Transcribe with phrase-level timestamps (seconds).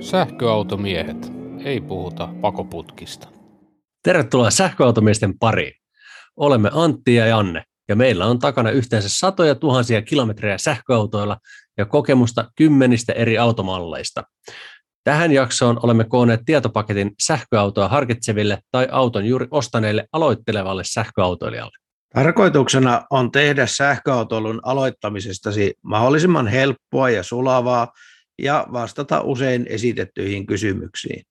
[0.00, 1.32] Sähköautomiehet.
[1.64, 3.28] Ei puhuta pakoputkista.
[4.02, 5.72] Tervetuloa sähköautomiesten pariin.
[6.36, 11.36] Olemme Antti ja Janne, ja meillä on takana yhteensä satoja tuhansia kilometrejä sähköautoilla
[11.78, 14.22] ja kokemusta kymmenistä eri automalleista.
[15.04, 21.76] Tähän jaksoon olemme kooneet tietopaketin sähköautoa harkitseville tai auton juuri ostaneille aloittelevalle sähköautoilijalle.
[22.14, 27.92] Tarkoituksena on tehdä sähköautoilun aloittamisestasi mahdollisimman helppoa ja sulavaa
[28.38, 31.22] ja vastata usein esitettyihin kysymyksiin.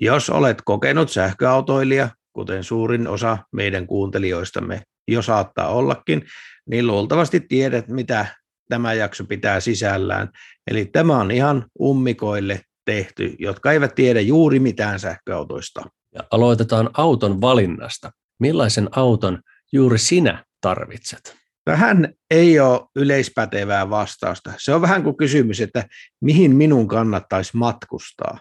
[0.00, 6.26] Jos olet kokenut sähköautoilija, kuten suurin osa meidän kuuntelijoistamme jo saattaa ollakin,
[6.70, 8.26] niin luultavasti tiedät, mitä
[8.68, 10.28] tämä jakso pitää sisällään.
[10.66, 15.82] Eli tämä on ihan ummikoille tehty, jotka eivät tiedä juuri mitään sähköautoista.
[16.14, 18.10] Ja aloitetaan auton valinnasta.
[18.40, 19.42] Millaisen auton
[19.72, 21.45] juuri sinä tarvitset?
[21.70, 24.52] Tähän ei ole yleispätevää vastausta.
[24.58, 25.84] Se on vähän kuin kysymys, että
[26.20, 28.38] mihin minun kannattaisi matkustaa.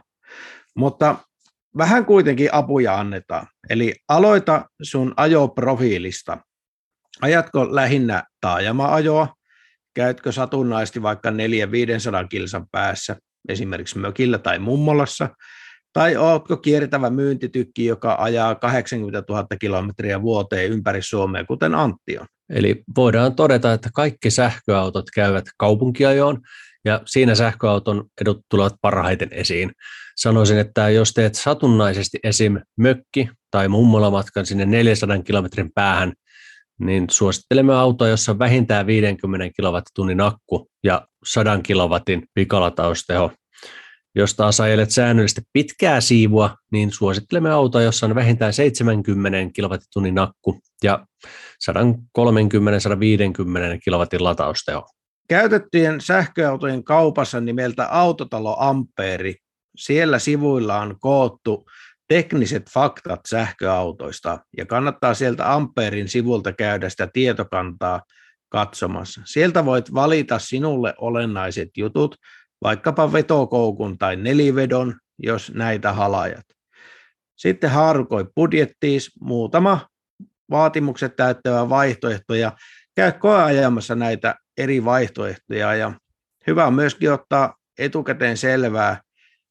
[0.75, 1.15] Mutta
[1.77, 3.47] vähän kuitenkin apuja annetaan.
[3.69, 6.37] Eli aloita sun ajoprofiilista.
[7.21, 9.33] Ajatko lähinnä taajama-ajoa?
[9.93, 11.33] Käytkö satunnaisesti vaikka 400-500
[12.29, 13.15] kilsan päässä,
[13.49, 15.29] esimerkiksi mökillä tai mummolassa?
[15.93, 22.27] Tai oletko kiertävä myyntitykki, joka ajaa 80 000 kilometriä vuoteen ympäri Suomea, kuten Antti on?
[22.49, 26.41] Eli voidaan todeta, että kaikki sähköautot käyvät kaupunkiajoon,
[26.85, 29.71] ja siinä sähköauton edut tulevat parhaiten esiin.
[30.15, 32.57] Sanoisin, että jos teet satunnaisesti esim.
[32.81, 36.13] mökki- tai mummola-matkan sinne 400 kilometrin päähän,
[36.79, 43.31] niin suosittelemme autoa, jossa on vähintään 50 kilowattitunnin akku ja 100 kilowatin pikalatausteho.
[44.15, 50.59] Jos taas ajelet säännöllisesti pitkää siivua, niin suosittelemme autoa, jossa on vähintään 70 kilowattitunnin akku
[50.83, 51.29] ja 130-150
[53.83, 54.87] kilowatin latausteho.
[55.29, 59.35] Käytettyjen sähköautojen kaupassa nimeltä Autotalo Ampeeri,
[59.77, 61.65] siellä sivuilla on koottu
[62.07, 68.01] tekniset faktat sähköautoista ja kannattaa sieltä Ampeerin sivulta käydä sitä tietokantaa
[68.49, 69.21] katsomassa.
[69.25, 72.15] Sieltä voit valita sinulle olennaiset jutut,
[72.63, 76.45] vaikkapa vetokoukun tai nelivedon, jos näitä halajat.
[77.35, 79.87] Sitten haarukoi budjettiis muutama
[80.51, 82.51] vaatimukset täyttävä vaihtoehto ja
[82.95, 85.91] käy koeajamassa näitä eri vaihtoehtoja ja
[86.47, 89.01] hyvä on myöskin ottaa etukäteen selvää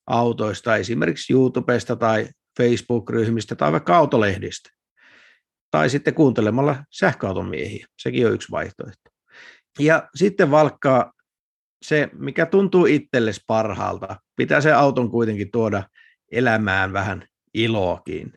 [0.07, 2.29] autoista, esimerkiksi YouTubesta tai
[2.59, 4.71] Facebook-ryhmistä tai vaikka autolehdistä.
[5.71, 9.11] Tai sitten kuuntelemalla sähköauton miehiä, sekin on yksi vaihtoehto.
[9.79, 11.13] Ja sitten valkkaa
[11.84, 14.17] se, mikä tuntuu itsellesi parhaalta.
[14.37, 15.83] Pitää se auton kuitenkin tuoda
[16.33, 18.33] elämään vähän iloakin.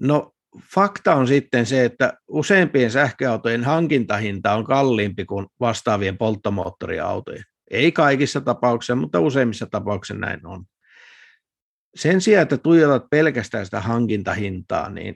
[0.00, 0.32] No
[0.74, 7.44] fakta on sitten se, että useimpien sähköautojen hankintahinta on kalliimpi kuin vastaavien polttomoottoriautojen.
[7.70, 10.64] Ei kaikissa tapauksissa, mutta useimmissa tapauksissa näin on.
[11.94, 15.14] Sen sijaan, että tuijotat pelkästään sitä hankintahintaa, niin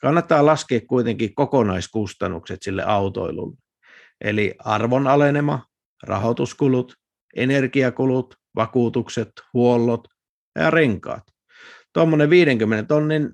[0.00, 3.56] kannattaa laskea kuitenkin kokonaiskustannukset sille autoilulle.
[4.20, 5.66] Eli arvon alenema,
[6.02, 6.94] rahoituskulut,
[7.36, 10.08] energiakulut, vakuutukset, huollot
[10.58, 11.22] ja renkaat.
[11.92, 13.30] Tuommoinen 50 tonnin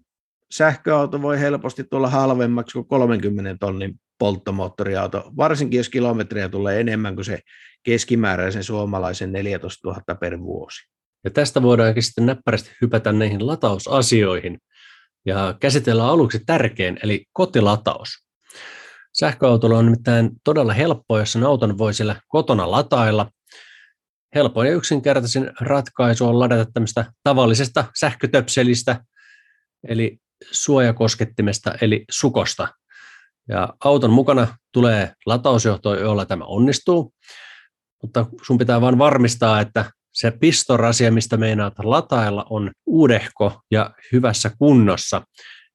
[0.53, 7.25] sähköauto voi helposti tulla halvemmaksi kuin 30 tonnin polttomoottoriauto, varsinkin jos kilometriä tulee enemmän kuin
[7.25, 7.41] se
[7.83, 10.81] keskimääräisen suomalaisen 14 000 per vuosi.
[11.25, 14.59] Ja tästä voidaankin sitten näppärästi hypätä näihin latausasioihin
[15.27, 18.09] ja käsitellä aluksi tärkein, eli kotilataus.
[19.13, 23.31] Sähköautolla on nimittäin todella helppoa, jos sen auton voi siellä kotona latailla.
[24.35, 29.05] Helpoin ja yksinkertaisin ratkaisu on ladata tämmöistä tavallisesta sähkötöpselistä,
[29.89, 30.19] eli
[30.51, 32.69] suojakoskettimesta, eli sukosta.
[33.49, 37.15] Ja auton mukana tulee latausjohto, jolla tämä onnistuu,
[38.03, 44.51] mutta sun pitää vain varmistaa, että se pistorasia, mistä meinaat latailla, on uudehko ja hyvässä
[44.59, 45.23] kunnossa.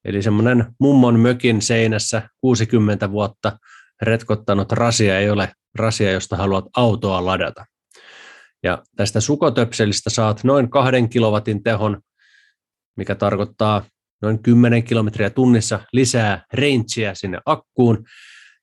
[0.06, 3.58] Eli semmoinen mummon mökin seinässä 60 vuotta
[4.02, 7.66] retkottanut rasia ei ole rasia, josta haluat autoa ladata.
[8.64, 12.02] Ja tästä sukotöpselistä saat noin kahden kilowatin tehon,
[12.98, 13.84] mikä tarkoittaa
[14.22, 18.06] noin 10 kilometriä tunnissa lisää rangea sinne akkuun,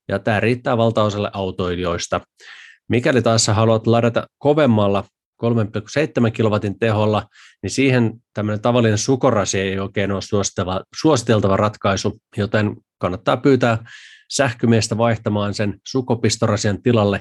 [0.08, 2.20] ja tämä riittää valtaosalle autoilijoista.
[2.88, 5.04] Mikäli taas haluat ladata kovemmalla
[5.44, 7.26] 3,7 kilowatin teholla,
[7.62, 13.84] niin siihen tämmöinen tavallinen sukorasi ei oikein ole suositeltava, suositeltava ratkaisu, joten kannattaa pyytää
[14.32, 17.20] sähkömiestä vaihtamaan sen sukopistorasian tilalle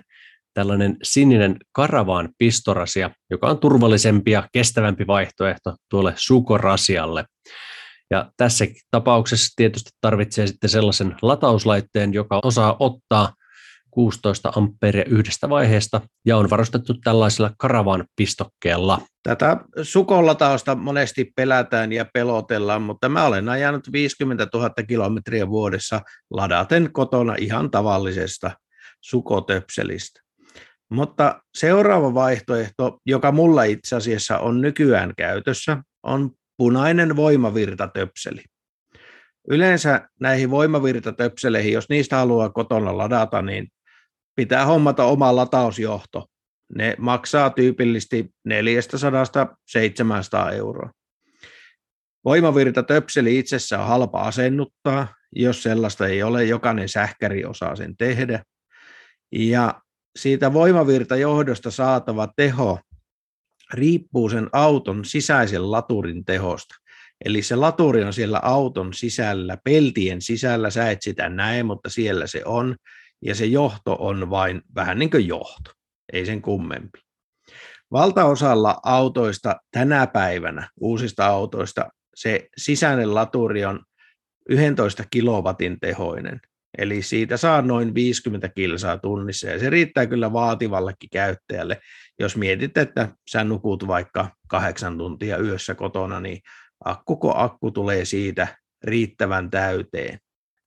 [0.53, 7.25] tällainen sininen karavaan pistorasia, joka on turvallisempi ja kestävämpi vaihtoehto tuolle sukorasialle.
[8.11, 13.33] Ja tässä tapauksessa tietysti tarvitsee sitten sellaisen latauslaitteen, joka osaa ottaa
[13.91, 19.01] 16 ampeeria yhdestä vaiheesta ja on varustettu tällaisella karavan pistokkeella.
[19.23, 26.01] Tätä sukollatausta monesti pelätään ja pelotellaan, mutta mä olen ajanut 50 000 kilometriä vuodessa
[26.31, 28.51] ladaten kotona ihan tavallisesta
[29.01, 30.21] sukotöpselistä.
[30.89, 38.41] Mutta seuraava vaihtoehto, joka mulla itse asiassa on nykyään käytössä, on punainen voimavirtatöpseli.
[39.49, 43.67] Yleensä näihin voimavirtatöpseleihin, jos niistä haluaa kotona ladata, niin
[44.35, 46.27] pitää hommata oma latausjohto.
[46.75, 48.53] Ne maksaa tyypillisesti 400-700
[50.53, 50.91] euroa.
[52.25, 58.43] Voimavirtatöpseli itsessään on halpa asennuttaa, jos sellaista ei ole, jokainen sähkäri osaa sen tehdä.
[59.31, 59.81] Ja
[60.15, 62.79] siitä voimavirtajohdosta saatava teho
[63.73, 66.75] riippuu sen auton sisäisen laturin tehosta.
[67.25, 72.27] Eli se laturi on siellä auton sisällä, peltien sisällä, sä et sitä näe, mutta siellä
[72.27, 72.75] se on,
[73.21, 75.71] ja se johto on vain vähän niin kuin johto,
[76.13, 76.99] ei sen kummempi.
[77.91, 83.79] Valtaosalla autoista tänä päivänä, uusista autoista, se sisäinen laturi on
[84.49, 86.39] 11 kilowatin tehoinen,
[86.77, 91.81] eli siitä saa noin 50 kilsaa tunnissa, ja se riittää kyllä vaativallekin käyttäjälle.
[92.19, 96.41] Jos mietit, että sä nukut vaikka kahdeksan tuntia yössä kotona, niin
[97.05, 100.19] koko akku tulee siitä riittävän täyteen.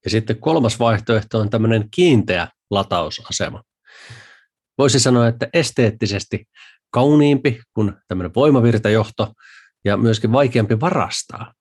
[0.05, 3.63] Ja sitten kolmas vaihtoehto on tämmöinen kiinteä latausasema.
[4.79, 6.45] Voisi sanoa, että esteettisesti
[6.91, 9.33] kauniimpi kuin tämmöinen voimavirtajohto
[9.85, 11.53] ja myöskin vaikeampi varastaa.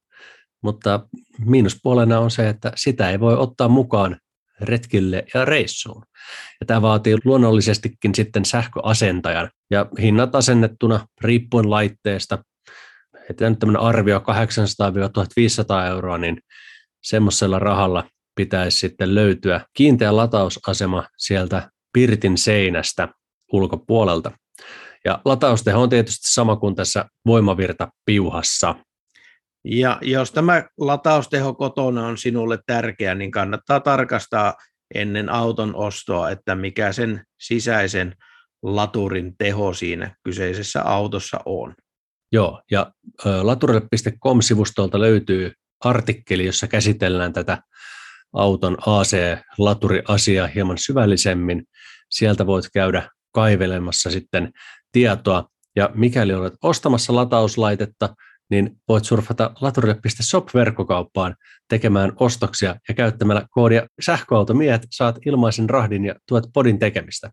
[0.63, 1.07] Mutta
[1.39, 4.17] miinuspuolena on se, että sitä ei voi ottaa mukaan
[4.61, 6.03] retkille ja reissuun.
[6.59, 12.37] Ja tämä vaatii luonnollisestikin sitten sähköasentajan ja hinnat asennettuna riippuen laitteesta
[13.29, 14.23] että nyt tämmöinen arvio 800-1500
[15.87, 16.37] euroa, niin
[17.03, 18.03] semmoisella rahalla
[18.35, 23.09] pitäisi sitten löytyä kiinteä latausasema sieltä pirtin seinästä
[23.51, 24.31] ulkopuolelta.
[25.05, 28.75] Ja latausteho on tietysti sama kuin tässä voimavirta piuhassa.
[29.65, 34.53] Ja jos tämä latausteho kotona on sinulle tärkeä, niin kannattaa tarkastaa
[34.95, 38.15] ennen auton ostoa, että mikä sen sisäisen
[38.63, 41.75] laturin teho siinä kyseisessä autossa on.
[42.31, 42.91] Joo, ja
[43.41, 45.53] laturille.com-sivustolta löytyy
[45.83, 47.57] artikkeli, jossa käsitellään tätä
[48.33, 51.63] auton AC-laturi-asiaa hieman syvällisemmin.
[52.09, 54.51] Sieltä voit käydä kaivelemassa sitten
[54.91, 55.45] tietoa.
[55.75, 58.15] Ja mikäli olet ostamassa latauslaitetta,
[58.49, 61.35] niin voit surfata laturille.shop-verkkokauppaan
[61.69, 67.31] tekemään ostoksia ja käyttämällä koodia sähköautomiehet saat ilmaisen rahdin ja tuet podin tekemistä.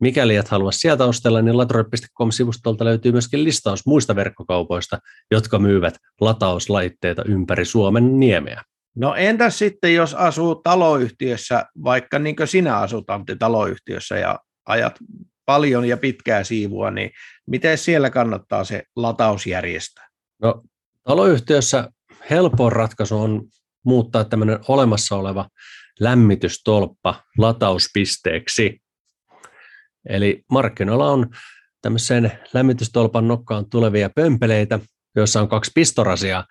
[0.00, 4.98] Mikäli et halua sieltä ostella, niin laturille.com-sivustolta löytyy myöskin listaus muista verkkokaupoista,
[5.30, 8.62] jotka myyvät latauslaitteita ympäri Suomen niemeä.
[8.96, 14.98] No entäs sitten, jos asuu taloyhtiössä, vaikka niin kuin sinä asut Antti taloyhtiössä ja ajat
[15.44, 17.10] paljon ja pitkää siivua, niin
[17.46, 20.08] miten siellä kannattaa se lataus järjestää?
[20.42, 20.62] No,
[21.04, 21.90] taloyhtiössä
[22.30, 23.42] helpoin ratkaisu on
[23.84, 25.48] muuttaa tämmöinen olemassa oleva
[26.00, 28.82] lämmitystolppa latauspisteeksi.
[30.08, 31.26] Eli markkinoilla on
[31.82, 34.78] tämmöiseen lämmitystolpan nokkaan tulevia pömpeleitä,
[35.16, 36.44] joissa on kaksi pistorasia,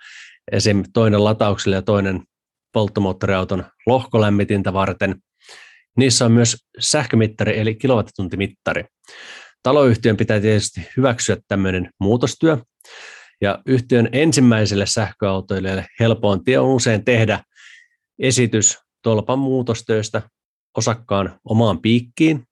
[0.52, 0.84] esim.
[0.94, 2.24] toinen lataukselle ja toinen
[2.76, 5.16] polttomoottoriauton lohkolämmitintä varten.
[5.98, 8.86] Niissä on myös sähkömittari eli kilowattituntimittari.
[9.64, 12.58] Taloyhtiön pitää tietysti hyväksyä tämmöinen muutostyö,
[13.42, 17.44] ja yhtiön ensimmäiselle sähköautoilijalle helpointi on usein tehdä
[18.20, 20.22] esitys tolpan muutostöistä
[20.78, 22.44] osakkaan omaan piikkiin.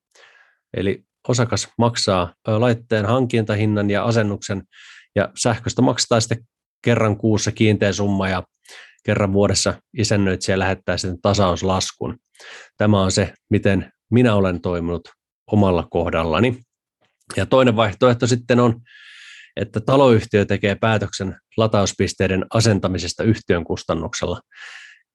[0.77, 4.63] Eli osakas maksaa laitteen hankintahinnan ja asennuksen
[5.15, 6.47] ja sähköstä maksetaan sitten
[6.83, 8.43] kerran kuussa kiinteä summa ja
[9.03, 12.17] kerran vuodessa isännöitsijä lähettää sitten tasauslaskun.
[12.77, 15.01] Tämä on se, miten minä olen toiminut
[15.51, 16.59] omalla kohdallani.
[17.35, 18.81] Ja toinen vaihtoehto sitten on
[19.55, 24.39] että taloyhtiö tekee päätöksen latauspisteiden asentamisesta yhtiön kustannuksella.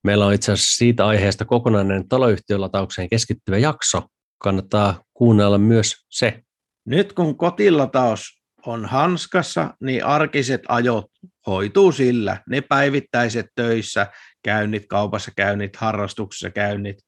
[0.05, 4.03] Meillä on itse asiassa siitä aiheesta kokonainen taloyhtiölataukseen keskittyvä jakso.
[4.43, 6.43] Kannattaa kuunnella myös se.
[6.87, 11.07] Nyt kun kotilataus on hanskassa, niin arkiset ajot
[11.47, 12.43] hoituu sillä.
[12.49, 14.07] Ne päivittäiset töissä,
[14.43, 16.99] käynnit, kaupassa käynnit, harrastuksessa käynnit,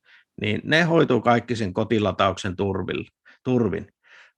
[0.41, 2.57] niin ne hoituu kaikki sen kotilatauksen
[3.45, 3.87] turvin.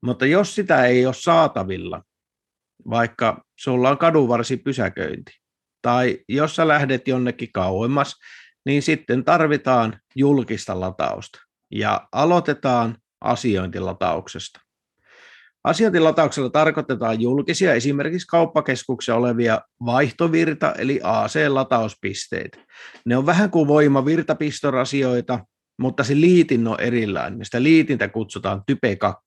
[0.03, 2.03] Mutta jos sitä ei ole saatavilla,
[2.91, 5.33] vaikka sulla on kadunvarsi pysäköinti,
[5.83, 8.15] tai jos sä lähdet jonnekin kauemmas,
[8.67, 11.39] niin sitten tarvitaan julkista latausta
[11.71, 14.61] ja aloitetaan asiointilatauksesta.
[15.65, 22.59] Asiointilatauksella tarkoitetaan julkisia, esimerkiksi kauppakeskuksia olevia vaihtovirta- eli AC-latauspisteitä.
[23.07, 25.45] Ne on vähän kuin voimavirtapistorasioita,
[25.79, 27.45] mutta se liitin on erilainen.
[27.45, 29.23] Sitä liitintä kutsutaan type 2.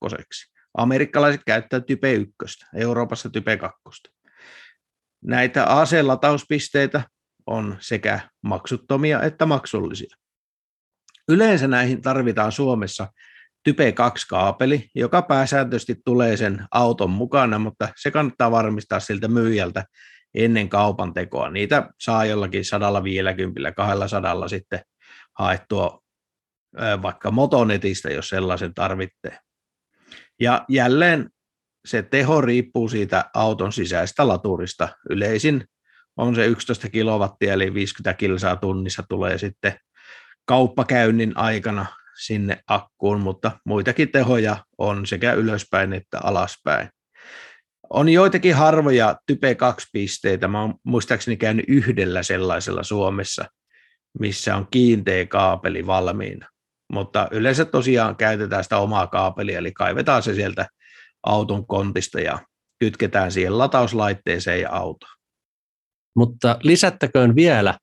[0.77, 3.79] Amerikkalaiset käyttää type 1, Euroopassa type 2.
[5.23, 7.03] Näitä AC-latauspisteitä
[7.47, 10.15] on sekä maksuttomia että maksullisia.
[11.29, 13.07] Yleensä näihin tarvitaan Suomessa
[13.65, 19.85] Type 2-kaapeli, joka pääsääntöisesti tulee sen auton mukana, mutta se kannattaa varmistaa siltä myyjältä
[20.35, 21.49] ennen kaupan tekoa.
[21.49, 24.81] Niitä saa jollakin 150, 200 sitten
[25.39, 26.01] haettua
[27.01, 29.39] vaikka motonetista, jos sellaisen tarvitsee.
[30.39, 31.29] Ja jälleen
[31.85, 34.89] se teho riippuu siitä auton sisäistä laturista.
[35.09, 35.65] Yleisin
[36.17, 39.79] on se 11 kilowattia, eli 50 kilsaa tunnissa tulee sitten
[40.45, 41.85] kauppakäynnin aikana
[42.21, 46.89] sinne akkuun, mutta muitakin tehoja on sekä ylöspäin että alaspäin.
[47.89, 53.45] On joitakin harvoja type 2-pisteitä, mä oon muistaakseni käynyt yhdellä sellaisella Suomessa,
[54.19, 56.49] missä on kiinteä kaapeli valmiina.
[56.93, 60.67] Mutta yleensä tosiaan käytetään sitä omaa kaapelia, eli kaivetaan se sieltä
[61.23, 62.39] auton kontista ja
[62.79, 65.15] kytketään siihen latauslaitteeseen ja autoon.
[66.15, 67.77] Mutta lisättäköön vielä,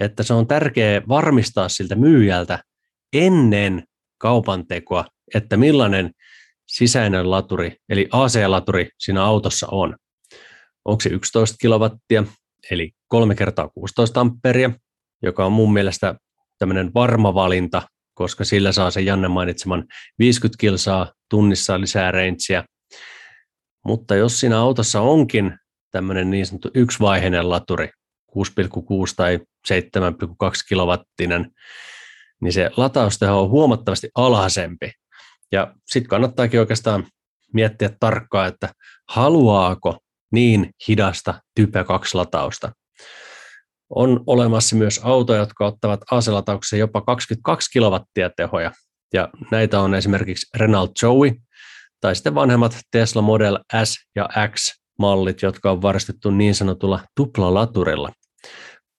[0.00, 2.58] että se on tärkeää varmistaa siltä myyjältä
[3.14, 3.84] ennen
[4.18, 5.04] kaupan tekoa,
[5.34, 6.10] että millainen
[6.66, 9.96] sisäinen laturi, eli AC-laturi siinä autossa on.
[10.84, 12.24] Onko se 11 kilowattia,
[12.70, 14.70] eli 3 kertaa 16 amperia,
[15.22, 16.14] joka on mun mielestä
[16.58, 17.82] tämmöinen varma valinta,
[18.14, 19.84] koska sillä saa se Janne mainitseman
[20.18, 22.64] 50 kilsaa tunnissa lisää rangea.
[23.84, 25.58] Mutta jos siinä autossa onkin
[25.90, 27.88] tämmöinen niin sanottu yksivaiheinen laturi,
[28.36, 28.42] 6,6
[29.16, 29.74] tai 7,2
[30.68, 31.50] kilowattinen,
[32.42, 34.92] niin se latausteho on huomattavasti alhaisempi.
[35.52, 37.06] Ja sitten kannattaakin oikeastaan
[37.52, 38.68] miettiä tarkkaan, että
[39.08, 39.98] haluaako
[40.32, 42.72] niin hidasta Type 2 latausta.
[43.90, 48.72] On olemassa myös autoja, jotka ottavat AC-latauksessa jopa 22 kilowattia tehoja,
[49.14, 51.32] ja näitä on esimerkiksi Renault Zoe,
[52.00, 58.12] tai sitten vanhemmat Tesla Model S ja X-mallit, jotka on varustettu niin sanotulla tuplalaturilla.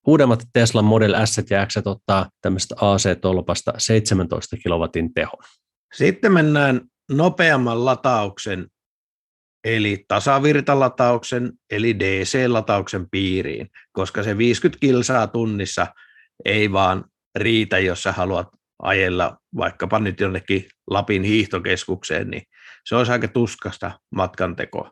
[0.08, 5.44] Uudemmat Tesla Model S ja X ottaa tämmöistä AC-tolpasta 17 kilowatin tehon.
[5.94, 6.82] Sitten mennään
[7.12, 8.68] nopeamman latauksen,
[9.64, 15.88] eli tasavirtalatauksen, eli DC-latauksen piiriin, koska se 50 kilsaa tunnissa
[16.46, 18.48] ei vaan riitä, jos sä haluat
[18.82, 22.44] ajella vaikkapa nyt jonnekin Lapin hiihtokeskukseen, niin
[22.86, 24.92] se olisi aika tuskasta matkantekoa.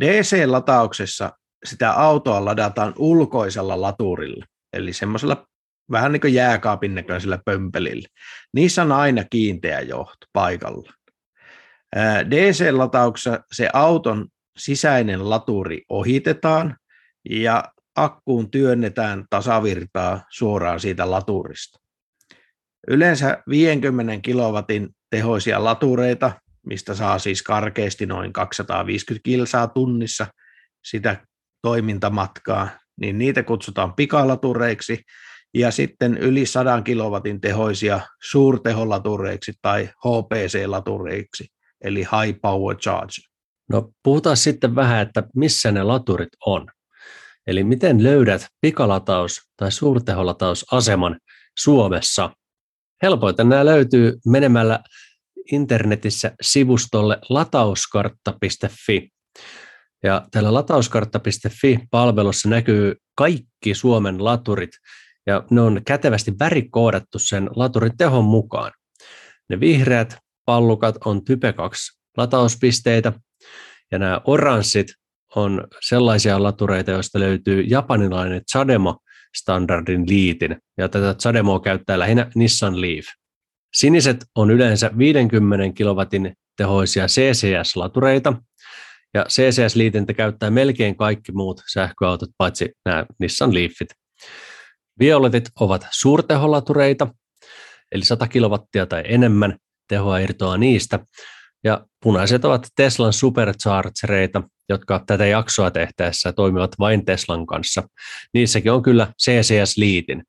[0.00, 1.32] DC-latauksessa
[1.64, 5.46] sitä autoa ladataan ulkoisella laturilla, eli semmoisella
[5.90, 8.08] vähän niin kuin jääkaapin näköisellä pömpelillä.
[8.54, 10.92] Niissä on aina kiinteä johto paikalla.
[12.30, 16.76] DC-latauksessa se auton sisäinen laturi ohitetaan
[17.30, 17.64] ja
[17.96, 21.78] akkuun työnnetään tasavirtaa suoraan siitä laturista.
[22.88, 26.32] Yleensä 50 kilowatin tehoisia latureita,
[26.66, 30.26] mistä saa siis karkeasti noin 250 kilsaa tunnissa
[30.84, 31.26] sitä
[31.62, 32.68] toimintamatkaa,
[33.00, 35.02] niin niitä kutsutaan pikalatureiksi,
[35.54, 41.46] ja sitten yli 100 kilowatin tehoisia suurteholatureiksi tai HPC-latureiksi,
[41.84, 43.22] eli High Power Charge.
[43.70, 46.66] No puhutaan sitten vähän, että missä ne laturit on.
[47.46, 51.20] Eli miten löydät pikalataus- tai suurteholatausaseman
[51.58, 52.30] Suomessa?
[53.02, 54.80] Helpoiten nämä löytyy menemällä
[55.52, 59.08] internetissä sivustolle latauskartta.fi.
[60.02, 64.70] Ja täällä latauskartta.fi-palvelussa näkyy kaikki Suomen laturit,
[65.26, 68.72] ja ne on kätevästi värikoodattu sen laturin tehon mukaan.
[69.48, 73.12] Ne vihreät pallukat on Type 2 latauspisteitä,
[73.92, 74.86] ja nämä oranssit
[75.34, 83.04] on sellaisia latureita, joista löytyy japanilainen Chademo-standardin liitin, ja tätä Chademoa käyttää lähinnä Nissan Leaf.
[83.74, 88.34] Siniset on yleensä 50 kilowatin tehoisia CCS-latureita,
[89.14, 93.88] ja CCS-liitintä käyttää melkein kaikki muut sähköautot, paitsi nämä Nissan Leafit.
[95.00, 97.06] Violetit ovat suurteholatureita,
[97.92, 99.56] eli 100 kilowattia tai enemmän
[99.88, 100.98] tehoa irtoaa niistä.
[101.64, 107.82] Ja punaiset ovat Teslan superchargereita, jotka tätä jaksoa tehtäessä toimivat vain Teslan kanssa.
[108.34, 110.22] Niissäkin on kyllä CCS-liitin.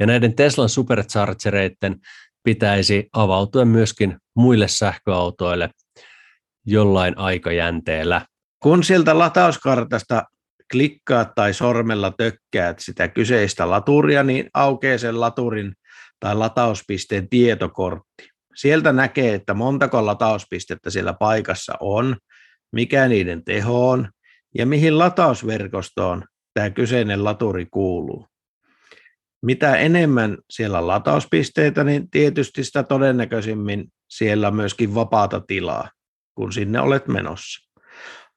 [0.00, 1.96] Ja näiden Teslan superchargereiden
[2.44, 5.70] pitäisi avautua myöskin muille sähköautoille
[6.66, 8.26] jollain aikajänteellä.
[8.60, 10.22] Kun sieltä latauskartasta
[10.72, 15.74] klikkaat tai sormella tökkäät sitä kyseistä laturia, niin aukeaa sen laturin
[16.20, 18.28] tai latauspisteen tietokortti.
[18.54, 22.16] Sieltä näkee, että montako latauspistettä siellä paikassa on,
[22.72, 24.08] mikä niiden teho on
[24.58, 28.26] ja mihin latausverkostoon tämä kyseinen laturi kuuluu.
[29.42, 35.88] Mitä enemmän siellä on latauspisteitä, niin tietysti sitä todennäköisimmin siellä on myöskin vapaata tilaa,
[36.34, 37.70] kun sinne olet menossa.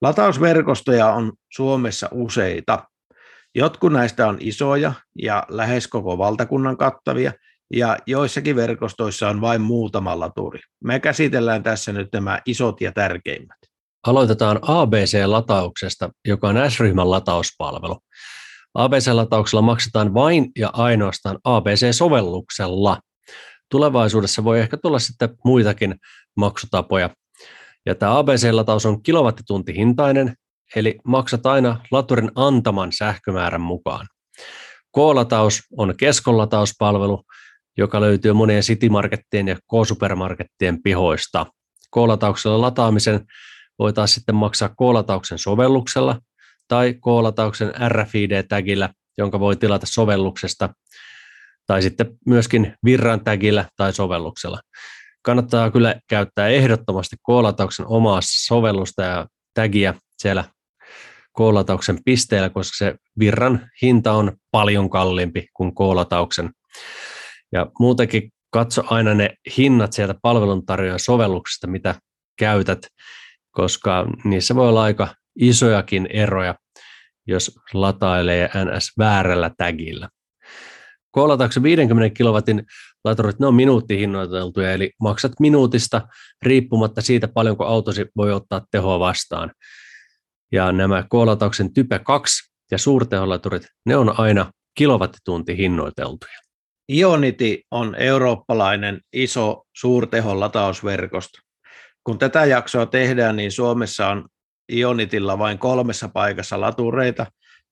[0.01, 2.83] Latausverkostoja on Suomessa useita.
[3.55, 7.33] Jotkut näistä on isoja ja lähes koko valtakunnan kattavia,
[7.73, 10.59] ja joissakin verkostoissa on vain muutama laturi.
[10.83, 13.57] Me käsitellään tässä nyt nämä isot ja tärkeimmät.
[14.07, 17.99] Aloitetaan ABC-latauksesta, joka on S-ryhmän latauspalvelu.
[18.73, 22.99] ABC-latauksella maksetaan vain ja ainoastaan ABC-sovelluksella.
[23.71, 25.95] Tulevaisuudessa voi ehkä tulla sitten muitakin
[26.37, 27.09] maksutapoja.
[27.87, 30.35] Ja tämä ABC-lataus on kilowattituntihintainen,
[30.75, 34.07] eli maksat aina laturin antaman sähkömäärän mukaan.
[34.95, 37.23] K-lataus on keskonlatauspalvelu,
[37.77, 41.45] joka löytyy monien Citymarkettien ja K-supermarkettien pihoista.
[41.93, 43.25] K-latauksella lataamisen
[43.79, 46.19] voi taas sitten maksaa K-latauksen sovelluksella
[46.67, 50.69] tai K-latauksen RFID-tagillä, jonka voi tilata sovelluksesta,
[51.65, 54.59] tai sitten myöskin virran tagillä tai sovelluksella.
[55.27, 60.43] Kannattaa kyllä käyttää ehdottomasti K-latauksen omaa sovellusta ja tagia siellä
[61.37, 66.49] K-latauksen pisteellä, koska se virran hinta on paljon kalliimpi kuin K-latauksen.
[67.51, 71.95] Ja muutenkin katso aina ne hinnat sieltä palveluntarjoajan sovelluksesta, mitä
[72.39, 72.87] käytät,
[73.51, 75.07] koska niissä voi olla aika
[75.39, 76.55] isojakin eroja,
[77.25, 80.09] jos latailee NS väärällä tagillä.
[81.11, 82.63] Koolatauksen 50 kilowatin
[83.03, 86.07] laturit, ne on minuuttihinnoiteltuja, eli maksat minuutista
[86.41, 89.51] riippumatta siitä, paljonko autosi voi ottaa tehoa vastaan.
[90.51, 96.39] Ja nämä koolatauksen Type 2 ja suurteholaturit, ne on aina kilowattitunti hinnoiteltuja.
[96.91, 101.39] Ionity on eurooppalainen iso suurtehon latausverkosto.
[102.03, 104.27] Kun tätä jaksoa tehdään, niin Suomessa on
[104.71, 107.25] Ionitilla vain kolmessa paikassa latureita,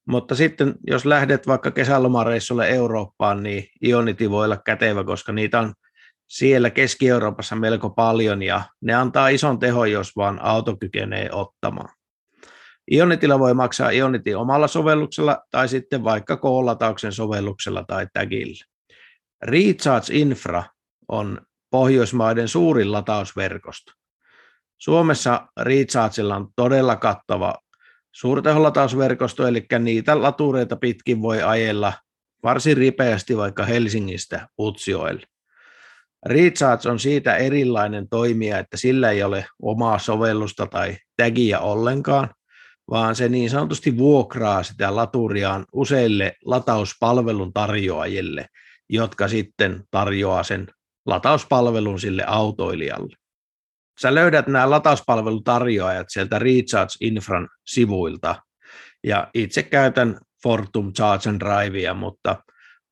[0.07, 5.74] mutta sitten jos lähdet vaikka kesälomareissulle Eurooppaan, niin Ionity voi olla kätevä, koska niitä on
[6.27, 11.89] siellä Keski-Euroopassa melko paljon ja ne antaa ison tehon, jos vaan auto kykenee ottamaan.
[12.91, 18.65] Ionitilla voi maksaa Ionity omalla sovelluksella tai sitten vaikka koolatauksen sovelluksella tai tagillä.
[19.41, 20.63] Recharge Infra
[21.07, 23.91] on Pohjoismaiden suurin latausverkosto.
[24.77, 27.55] Suomessa Rechargella on todella kattava
[28.15, 31.93] suurteholatausverkosto, eli niitä latureita pitkin voi ajella
[32.43, 35.21] varsin ripeästi vaikka Helsingistä Utsjoelle.
[36.25, 42.29] Recharge on siitä erilainen toimija, että sillä ei ole omaa sovellusta tai tagia ollenkaan,
[42.91, 48.45] vaan se niin sanotusti vuokraa sitä laturiaan useille latauspalvelun tarjoajille,
[48.89, 50.67] jotka sitten tarjoaa sen
[51.05, 53.15] latauspalvelun sille autoilijalle
[54.01, 58.36] sä löydät nämä latauspalvelutarjoajat sieltä Recharge Infran sivuilta,
[59.03, 62.44] ja itse käytän Fortum Charge and Drivea, mutta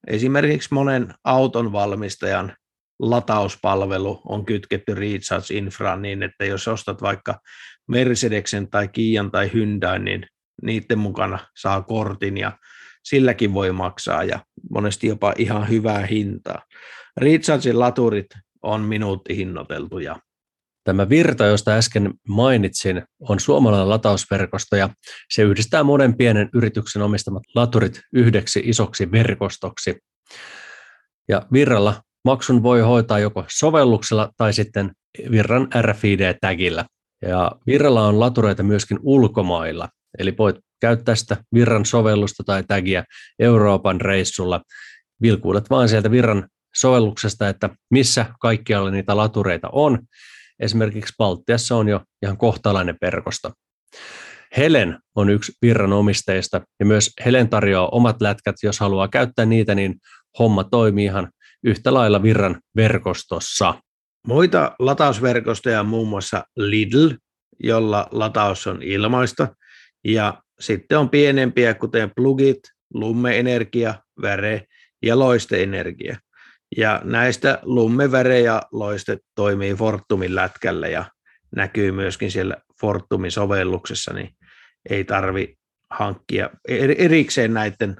[0.07, 2.55] esimerkiksi monen auton valmistajan
[2.99, 7.39] latauspalvelu on kytketty Recharge Infraan niin, että jos ostat vaikka
[7.87, 10.27] Mercedeksen tai Kian tai Hyundai, niin
[10.61, 12.57] niiden mukana saa kortin ja
[13.03, 14.39] silläkin voi maksaa ja
[14.71, 16.61] monesti jopa ihan hyvää hintaa.
[17.17, 18.27] Rechargein laturit
[18.61, 20.15] on minuuttihinnoiteltuja
[20.83, 24.89] Tämä Virta, josta äsken mainitsin, on suomalainen latausverkosto ja
[25.29, 29.97] se yhdistää monen pienen yrityksen omistamat laturit yhdeksi isoksi verkostoksi.
[31.29, 34.91] Ja Virralla maksun voi hoitaa joko sovelluksella tai sitten
[35.31, 36.85] Virran RFID-tagillä.
[37.21, 43.03] Ja Virralla on latureita myöskin ulkomailla, eli voit käyttää sitä Virran sovellusta tai tagia
[43.39, 44.61] Euroopan reissulla.
[45.21, 49.99] Vilkuudet vaan sieltä Virran sovelluksesta, että missä kaikkialla niitä latureita on,
[50.59, 53.51] Esimerkiksi Baltiassa on jo ihan kohtalainen verkosto.
[54.57, 59.75] Helen on yksi virran omistajista ja myös Helen tarjoaa omat lätkät, jos haluaa käyttää niitä,
[59.75, 59.95] niin
[60.39, 61.29] homma toimii ihan
[61.63, 63.73] yhtä lailla virran verkostossa.
[64.27, 67.09] Muita latausverkostoja on muun muassa Lidl,
[67.63, 69.47] jolla lataus on ilmaista,
[70.03, 72.59] ja sitten on pienempiä, kuten plugit,
[72.93, 74.65] lummeenergia, väre
[75.03, 76.17] ja loisteenergia.
[76.77, 81.05] Ja näistä lummeväre ja loiste toimii Fortumin lätkällä ja
[81.55, 84.29] näkyy myöskin siellä Fortumin sovelluksessa, niin
[84.89, 85.55] ei tarvi
[85.89, 86.49] hankkia
[86.97, 87.95] erikseen näiden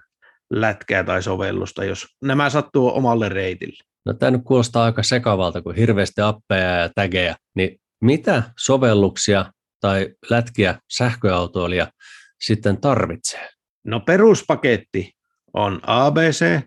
[0.50, 3.84] lätkää tai sovellusta, jos nämä sattuu omalle reitille.
[4.06, 9.46] No tämä nyt kuulostaa aika sekavalta, kun hirveästi appeja ja tägejä, niin mitä sovelluksia
[9.80, 11.88] tai lätkiä sähköautoilija
[12.42, 13.50] sitten tarvitsee?
[13.84, 15.12] No peruspaketti
[15.54, 16.60] on ABC,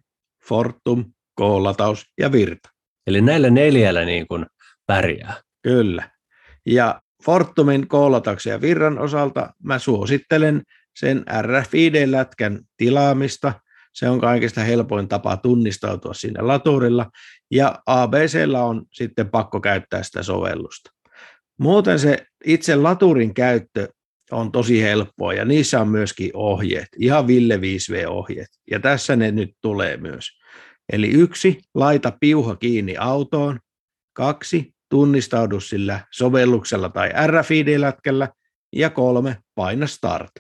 [0.49, 1.05] Fortum,
[1.37, 2.69] koolataus ja virta.
[3.07, 4.47] Eli näillä neljällä niin kuin
[4.87, 5.35] pärjää.
[5.63, 6.11] Kyllä.
[6.67, 10.63] Ja Fortumin koolatauksen ja virran osalta mä suosittelen
[10.97, 13.53] sen RFID-lätkän tilaamista.
[13.95, 17.11] Se on kaikista helpoin tapa tunnistautua sinne laturilla,
[17.51, 20.91] ja ABCllä on sitten pakko käyttää sitä sovellusta.
[21.59, 23.89] Muuten se itse laturin käyttö
[24.31, 29.51] on tosi helppoa, ja niissä on myöskin ohjeet, ihan Ville 5V-ohjeet, ja tässä ne nyt
[29.61, 30.29] tulee myös.
[30.93, 33.61] Eli yksi, laita piuha kiinni autoon,
[34.13, 38.29] kaksi, tunnistaudu sillä sovelluksella tai RFID-lätkällä,
[38.73, 40.31] ja kolme, paina start.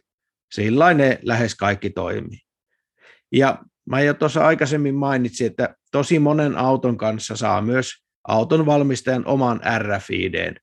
[0.53, 2.39] Sillä ne lähes kaikki toimii.
[3.33, 3.59] Ja
[3.91, 7.93] mä jo tuossa aikaisemmin mainitsin, että tosi monen auton kanssa saa myös
[8.29, 10.55] auton valmistajan oman RFIDn.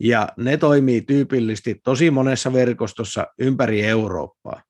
[0.00, 4.62] Ja ne toimii tyypillisesti tosi monessa verkostossa ympäri Eurooppaa.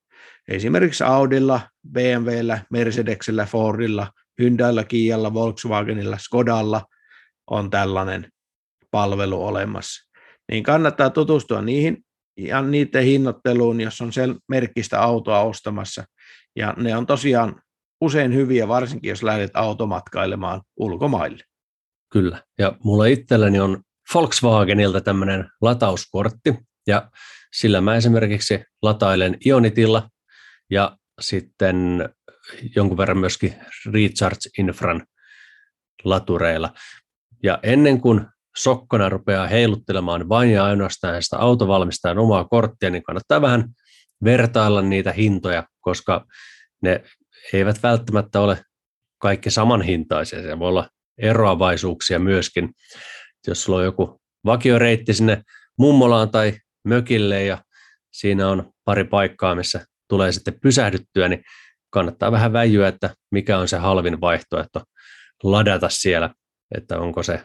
[0.49, 1.61] Esimerkiksi Audilla,
[1.93, 6.85] BMWllä, Mercedesellä, Fordilla, Hyundailla, Kialla, Volkswagenilla, Skodalla
[7.51, 8.29] on tällainen
[8.91, 10.11] palvelu olemassa.
[10.53, 12.05] Niin kannattaa tutustua niihin
[12.39, 16.05] ja niiden hinnoitteluun, jos on sen merkkistä autoa ostamassa.
[16.57, 17.63] Ja ne on tosiaan
[18.01, 21.45] usein hyviä, varsinkin jos lähdet automatkailemaan ulkomaille.
[22.13, 23.83] Kyllä, ja mulla itselläni on
[24.15, 26.55] Volkswagenilta tämmöinen latauskortti,
[26.87, 27.11] ja
[27.53, 30.11] sillä mä esimerkiksi latailen Ionitilla
[30.71, 32.09] ja sitten
[32.77, 33.55] jonkun verran myöskin
[33.93, 35.07] Recharge Infran
[36.05, 36.73] latureilla.
[37.43, 38.27] Ja ennen kuin
[38.57, 43.69] sokkona rupeaa heiluttelemaan vain ja ainoastaan sitä autovalmistajan omaa korttia, niin kannattaa vähän
[44.25, 46.27] vertailla niitä hintoja, koska
[46.83, 47.03] ne
[47.53, 48.65] eivät välttämättä ole
[49.19, 50.43] kaikki samanhintaisia.
[50.43, 52.71] Se voi olla eroavaisuuksia myöskin.
[53.47, 55.43] Jos sulla on joku vakioreitti sinne
[55.79, 56.53] mummolaan tai
[56.85, 57.65] mökille ja
[58.13, 61.45] siinä on pari paikkaa, missä tulee sitten pysähdyttyä, niin
[61.93, 64.83] kannattaa vähän väijyä, että mikä on se halvin vaihtoehto
[65.43, 66.31] ladata siellä,
[66.75, 67.45] että onko se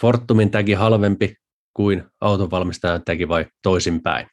[0.00, 1.34] Fortumin tägi halvempi
[1.76, 4.26] kuin autonvalmistajan tägi vai toisinpäin.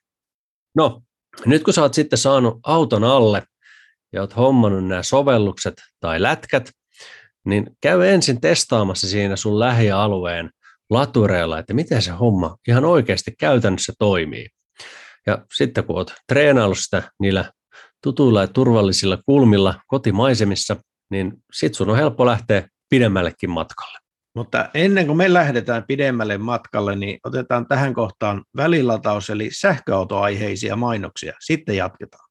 [0.76, 1.02] No,
[1.46, 3.44] nyt kun sä oot sitten saanut auton alle
[4.14, 6.72] ja oot hommannut nämä sovellukset tai lätkät,
[7.46, 10.50] niin käy ensin testaamassa siinä sun lähialueen
[10.90, 14.48] latureilla, että miten se homma ihan oikeasti käytännössä toimii.
[15.28, 17.52] Ja sitten kun oot treenaillut sitä niillä
[18.04, 20.76] tutuilla ja turvallisilla kulmilla kotimaisemissa,
[21.12, 24.00] niin sit sun on helppo lähteä pidemmällekin matkalle.
[24.36, 31.34] Mutta ennen kuin me lähdetään pidemmälle matkalle, niin otetaan tähän kohtaan välilataus eli sähköautoaiheisia mainoksia.
[31.40, 32.30] Sitten jatketaan.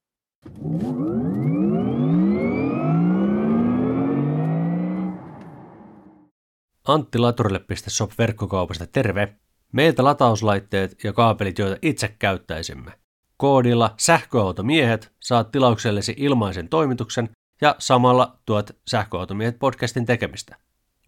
[6.88, 9.36] Antti Laturille.shop verkkokaupasta terve.
[9.72, 12.92] Meiltä latauslaitteet ja kaapelit, joita itse käyttäisimme.
[13.38, 17.28] Koodilla sähköautomiehet saat tilauksellesi ilmaisen toimituksen
[17.60, 20.56] ja samalla tuot sähköautomiehet podcastin tekemistä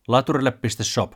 [0.08, 1.12] laturille.shop.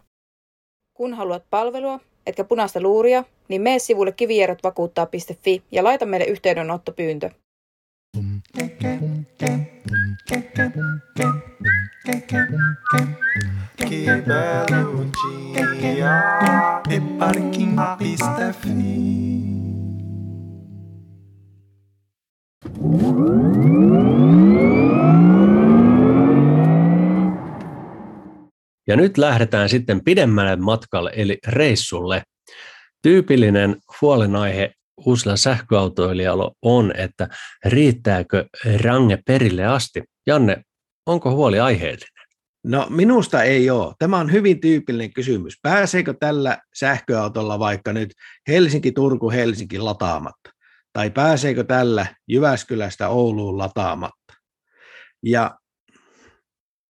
[0.94, 7.30] Kun haluat palvelua, etkä punaista luuria, niin mene sivulle kivijärjetvakuuttaa.fi ja laita meille yhteydenottopyyntö.
[13.90, 15.04] Que belo
[15.80, 16.12] dia
[17.18, 18.16] parking.fi
[28.86, 32.22] Ja nyt lähdetään sitten pidemmälle matkalle, eli reissulle.
[33.02, 34.72] Tyypillinen huolenaihe
[35.06, 37.28] uusilla sähköautoilijalla on, että
[37.64, 38.44] riittääkö
[38.82, 40.02] range perille asti.
[40.26, 40.62] Janne,
[41.06, 42.08] onko huoli aiheellinen?
[42.64, 43.94] No minusta ei ole.
[43.98, 45.54] Tämä on hyvin tyypillinen kysymys.
[45.62, 48.10] Pääseekö tällä sähköautolla vaikka nyt
[48.48, 50.53] Helsinki-Turku-Helsinki lataamatta?
[50.94, 54.34] Tai pääseekö tällä Jyväskylästä Ouluun lataamatta?
[55.22, 55.58] Ja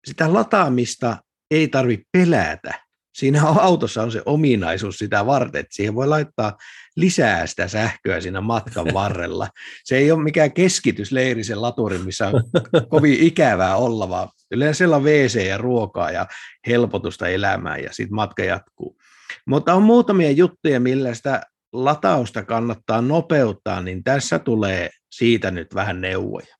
[0.07, 1.17] sitä lataamista
[1.51, 2.85] ei tarvitse pelätä.
[3.15, 6.57] Siinä autossa on se ominaisuus sitä varten, että siihen voi laittaa
[6.95, 9.47] lisää sitä sähköä siinä matkan varrella.
[9.83, 12.43] Se ei ole mikään keskitysleiri sen laturin, missä on
[12.89, 16.27] kovin ikävää olla, vaan yleensä siellä on WC ja ruokaa ja
[16.67, 18.97] helpotusta elämään ja sitten matka jatkuu.
[19.45, 21.41] Mutta on muutamia juttuja, millä sitä
[21.73, 26.55] latausta kannattaa nopeuttaa, niin tässä tulee siitä nyt vähän neuvoja.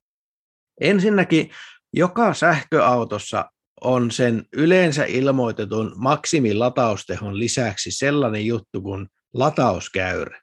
[0.82, 1.50] Ensinnäkin
[1.94, 3.46] joka sähköautossa
[3.82, 10.41] on sen yleensä ilmoitetun maksimilataustehon lisäksi sellainen juttu kuin latauskäyrä.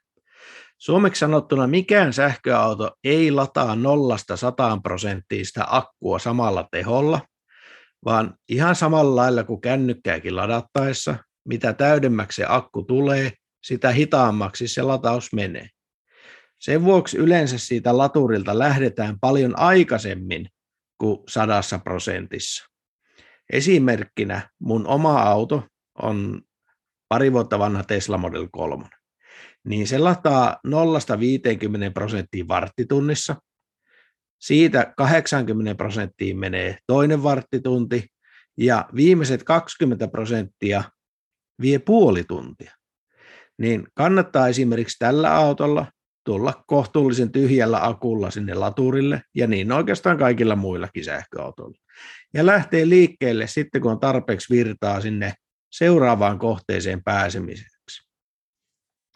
[0.77, 7.19] Suomeksi sanottuna mikään sähköauto ei lataa nollasta sataan prosenttia akkua samalla teholla,
[8.05, 11.15] vaan ihan samalla lailla kuin kännykkääkin ladattaessa,
[11.47, 13.31] mitä täydemmäksi se akku tulee,
[13.63, 15.69] sitä hitaammaksi se lataus menee.
[16.59, 20.49] Sen vuoksi yleensä siitä laturilta lähdetään paljon aikaisemmin
[20.97, 22.65] kuin sadassa prosentissa.
[23.53, 25.63] Esimerkkinä mun oma auto
[26.01, 26.41] on
[27.09, 28.85] pari vuotta vanha Tesla Model 3.
[29.63, 30.71] Niin se lataa 0-50
[31.93, 33.35] prosenttia varttitunnissa.
[34.39, 38.07] siitä 80 prosenttia menee toinen varttitunti
[38.57, 40.83] ja viimeiset 20 prosenttia
[41.61, 42.71] vie puoli tuntia.
[43.57, 45.85] Niin kannattaa esimerkiksi tällä autolla
[46.25, 51.77] tulla kohtuullisen tyhjällä akulla sinne laturille ja niin oikeastaan kaikilla muillakin sähköautoilla.
[52.33, 55.33] Ja lähtee liikkeelle sitten, kun on tarpeeksi virtaa sinne
[55.71, 58.09] seuraavaan kohteeseen pääsemiseksi.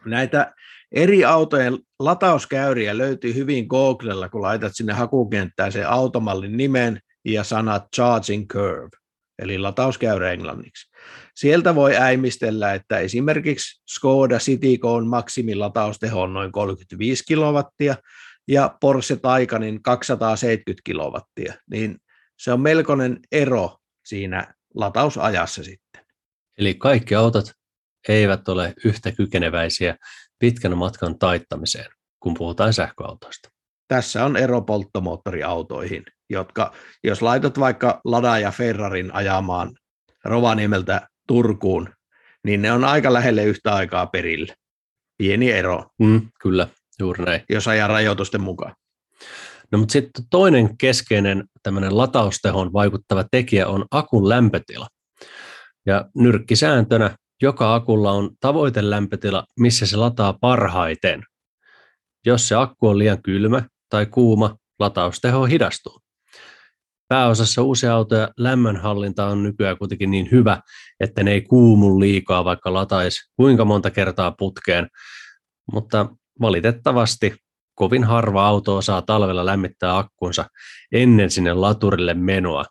[0.06, 0.54] Näitä
[0.92, 7.88] eri autojen latauskäyriä löytyy hyvin Googlella, kun laitat sinne hakukenttään sen automallin nimen ja sanat
[7.96, 8.98] charging curve,
[9.40, 10.92] eli latauskäyrä englanniksi.
[11.36, 17.96] Sieltä voi äimistellä, että esimerkiksi Skoda Citigoon maksimilatausteko on noin 35 kilowattia
[18.48, 21.98] ja Porsche Taycanin 270 kilowattia, niin
[22.40, 26.06] se on melkoinen ero siinä latausajassa sitten.
[26.58, 27.52] Eli kaikki autot
[28.10, 29.98] eivät ole yhtä kykeneväisiä
[30.40, 33.50] pitkän matkan taittamiseen, kun puhutaan sähköautoista.
[33.88, 39.76] Tässä on ero polttomoottoriautoihin, jotka, jos laitat vaikka Lada ja Ferrarin ajamaan
[40.28, 41.90] Rovaniemeltä Turkuun,
[42.44, 44.54] niin ne on aika lähelle yhtä aikaa perille.
[45.18, 45.86] Pieni ero.
[46.00, 46.68] Mm, kyllä,
[47.00, 47.42] juuri näin.
[47.50, 48.76] Jos ajaa rajoitusten mukaan.
[49.72, 54.88] No mutta sitten toinen keskeinen tämmöinen lataustehon vaikuttava tekijä on akun lämpötila.
[55.86, 61.24] Ja nyrkkisääntönä joka akulla on tavoitelämpötila, missä se lataa parhaiten.
[62.26, 66.02] Jos se akku on liian kylmä tai kuuma, latausteho hidastuu.
[67.08, 70.62] Pääosassa uusia autoja lämmönhallinta on nykyään kuitenkin niin hyvä,
[71.00, 74.88] että ne ei kuumu liikaa, vaikka lataisi kuinka monta kertaa putkeen.
[75.72, 76.10] Mutta
[76.42, 77.36] valitettavasti
[77.76, 80.46] kovin harva auto osaa talvella lämmittää akkunsa
[80.92, 82.66] ennen sinne laturille menoa.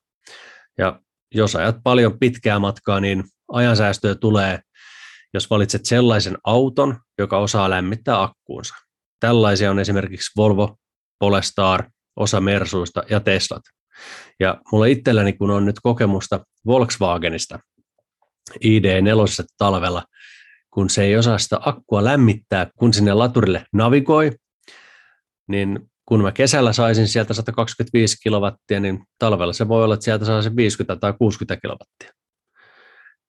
[0.79, 1.01] Ja
[1.35, 4.61] jos ajat paljon pitkää matkaa, niin ajansäästöä tulee,
[5.35, 8.75] jos valitset sellaisen auton, joka osaa lämmittää akkuunsa.
[9.20, 10.77] Tällaisia on esimerkiksi Volvo,
[11.18, 11.85] Polestar,
[12.16, 13.62] osa Mersuista ja Teslat.
[14.41, 17.59] Ja mulla itselläni, kun on nyt kokemusta Volkswagenista
[18.55, 20.05] ID4 talvella,
[20.71, 24.31] kun se ei osaa sitä akkua lämmittää, kun sinne laturille navigoi,
[25.49, 30.25] niin kun mä kesällä saisin sieltä 125 kilowattia, niin talvella se voi olla, että sieltä
[30.25, 32.11] saa se 50 tai 60 kilowattia.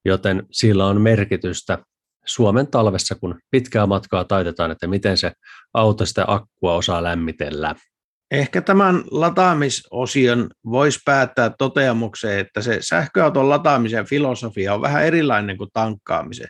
[0.06, 1.78] Joten sillä on merkitystä
[2.26, 5.32] Suomen talvessa, kun pitkää matkaa taitetaan, että miten se
[5.74, 7.76] auto sitä akkua osaa lämmitellä.
[8.32, 15.70] Ehkä tämän lataamisosion voisi päättää toteamukseen, että se sähköauton lataamisen filosofia on vähän erilainen kuin
[15.74, 16.48] tankkaamisen.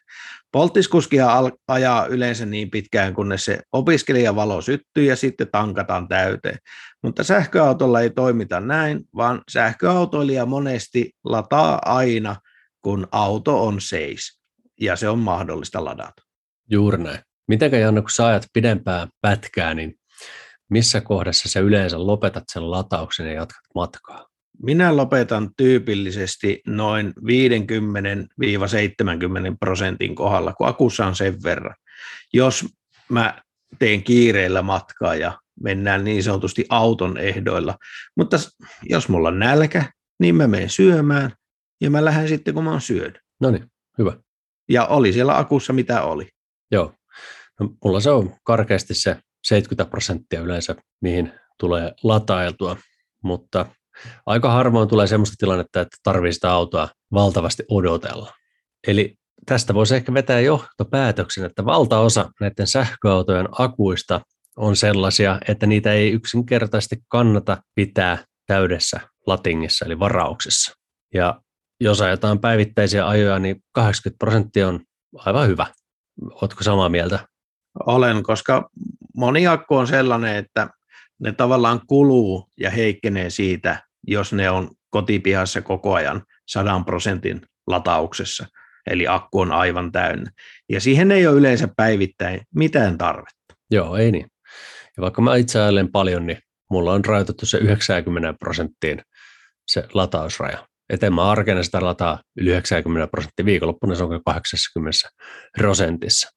[0.51, 6.57] Polttiskuskihan ajaa yleensä niin pitkään, kunnes se opiskelijavalo syttyy ja sitten tankataan täyteen.
[7.03, 12.35] Mutta sähköautolla ei toimita näin, vaan sähköautoilija monesti lataa aina,
[12.81, 14.39] kun auto on seis
[14.81, 16.23] ja se on mahdollista ladata.
[16.69, 17.19] Juuri näin.
[17.47, 19.95] Mitenkä Janne, kun sä ajat pidempää pätkää, niin
[20.69, 24.25] missä kohdassa sä yleensä lopetat sen latauksen ja jatkat matkaa?
[24.63, 27.13] Minä lopetan tyypillisesti noin 50-70
[29.59, 31.75] prosentin kohdalla, kun akussa on sen verran.
[32.33, 32.65] Jos
[33.09, 33.41] mä
[33.79, 37.77] teen kiireellä matkaa ja mennään niin sanotusti auton ehdoilla.
[38.17, 38.37] Mutta
[38.83, 41.31] jos mulla on nälkä, niin mä menen syömään
[41.81, 43.19] ja mä lähden sitten, kun mä oon syönyt.
[43.41, 43.65] No niin,
[43.97, 44.17] hyvä.
[44.69, 46.29] Ja oli siellä akussa mitä oli.
[46.71, 46.93] Joo.
[47.59, 52.77] No, mulla se on karkeasti se 70 prosenttia yleensä, mihin tulee latailtua,
[53.23, 53.65] mutta
[54.25, 58.33] aika harvoin tulee sellaista tilannetta, että tarvii sitä autoa valtavasti odotella.
[58.87, 64.21] Eli tästä voisi ehkä vetää johtopäätöksen, että valtaosa näiden sähköautojen akuista
[64.57, 70.75] on sellaisia, että niitä ei yksinkertaisesti kannata pitää täydessä latingissa, eli varauksessa.
[71.13, 71.41] Ja
[71.81, 74.79] jos ajetaan päivittäisiä ajoja, niin 80 prosenttia on
[75.15, 75.67] aivan hyvä.
[76.41, 77.27] Oletko samaa mieltä?
[77.85, 78.69] Olen, koska
[79.17, 80.69] moni akku on sellainen, että
[81.19, 88.45] ne tavallaan kuluu ja heikkenee siitä, jos ne on kotipihassa koko ajan 100 prosentin latauksessa,
[88.89, 90.31] eli akku on aivan täynnä.
[90.69, 93.55] Ja siihen ei ole yleensä päivittäin mitään tarvetta.
[93.71, 94.27] Joo, ei niin.
[94.97, 99.01] Ja vaikka mä itse ajattelen paljon, niin mulla on rajoitettu se 90 prosenttiin
[99.67, 100.67] se latausraja.
[100.89, 105.09] En mä arkena sitä lataa yli 90 prosenttia, viikonloppuna se on 80
[105.57, 106.29] prosentissa.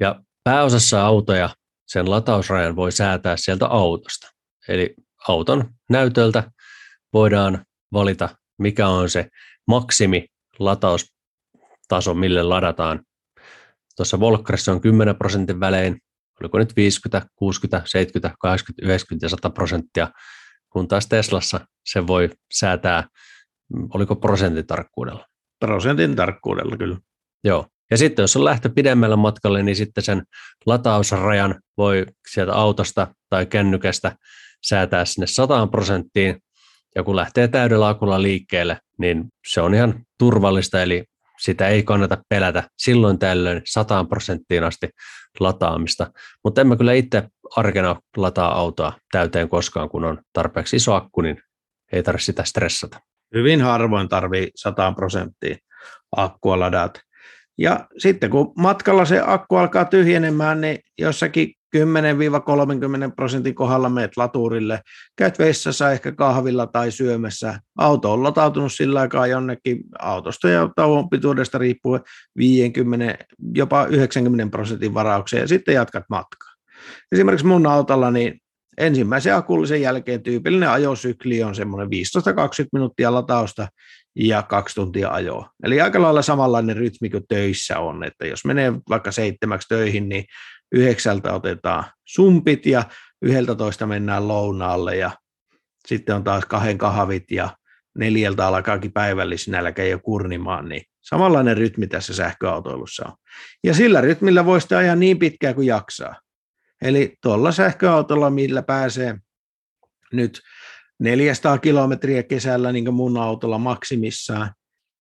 [0.00, 1.50] Ja pääosassa autoja
[1.90, 4.30] sen latausrajan voi säätää sieltä autosta.
[4.68, 4.94] Eli
[5.28, 6.50] auton näytöltä
[7.12, 9.28] voidaan valita, mikä on se
[9.66, 10.26] maksimi
[10.58, 13.02] lataustaso, mille ladataan.
[13.96, 15.98] Tuossa Volkkarissa on 10 prosentin välein,
[16.40, 20.08] oliko nyt 50, 60, 70, 80, 90 ja 100 prosenttia,
[20.70, 23.08] kun taas Teslassa se voi säätää,
[23.94, 25.26] oliko prosentin tarkkuudella?
[25.60, 26.98] Prosentin tarkkuudella kyllä.
[27.44, 30.22] Joo, ja sitten jos on lähtö pidemmällä matkalle, niin sitten sen
[30.66, 34.16] latausrajan voi sieltä autosta tai kännykästä
[34.66, 36.42] säätää sinne 100 prosenttiin,
[36.94, 41.04] ja kun lähtee täydellä akulla liikkeelle, niin se on ihan turvallista, eli
[41.40, 44.88] sitä ei kannata pelätä silloin tällöin 100 prosenttiin asti
[45.40, 46.12] lataamista.
[46.44, 47.22] Mutta en mä kyllä itse
[47.56, 51.42] arkena lataa autoa täyteen koskaan, kun on tarpeeksi iso akku, niin
[51.92, 53.00] ei tarvitse sitä stressata.
[53.34, 55.56] Hyvin harvoin tarvii 100 prosenttia
[56.16, 57.00] akkua ladata.
[57.58, 61.80] Ja sitten kun matkalla se akku alkaa tyhjenemään, niin jossakin 10-30
[63.16, 64.80] prosentin kohdalla meet laturille,
[65.16, 67.60] käyt vessassa ehkä kahvilla tai syömässä.
[67.78, 72.00] Auto on latautunut sillä aikaa jonnekin autosta ja tauon pituudesta riippuen
[72.36, 76.50] 50, jopa 90 prosentin varaukseen ja sitten jatkat matkaa.
[77.12, 78.40] Esimerkiksi mun autolla niin
[78.78, 81.90] ensimmäisen akullisen jälkeen tyypillinen ajosykli on semmoinen 15-20
[82.72, 83.68] minuuttia latausta
[84.16, 85.50] ja kaksi tuntia ajoa.
[85.62, 90.24] Eli aika lailla samanlainen rytmi kuin töissä on, että jos menee vaikka seitsemäksi töihin, niin
[90.72, 92.84] yhdeksältä otetaan sumpit ja
[93.22, 95.10] yhdeltä toista mennään lounaalle ja
[95.86, 97.56] sitten on taas kahden kahvit ja
[97.98, 103.12] neljältä alkaakin päivällisnälkä jo kurnimaan, niin samanlainen rytmi tässä sähköautoilussa on.
[103.64, 106.20] Ja sillä rytmillä voi sitä ajaa niin pitkään kuin jaksaa.
[106.82, 109.16] Eli tuolla sähköautolla, millä pääsee
[110.12, 110.40] nyt
[111.00, 114.52] 400 kilometriä kesällä, niin kuin mun autolla maksimissaan,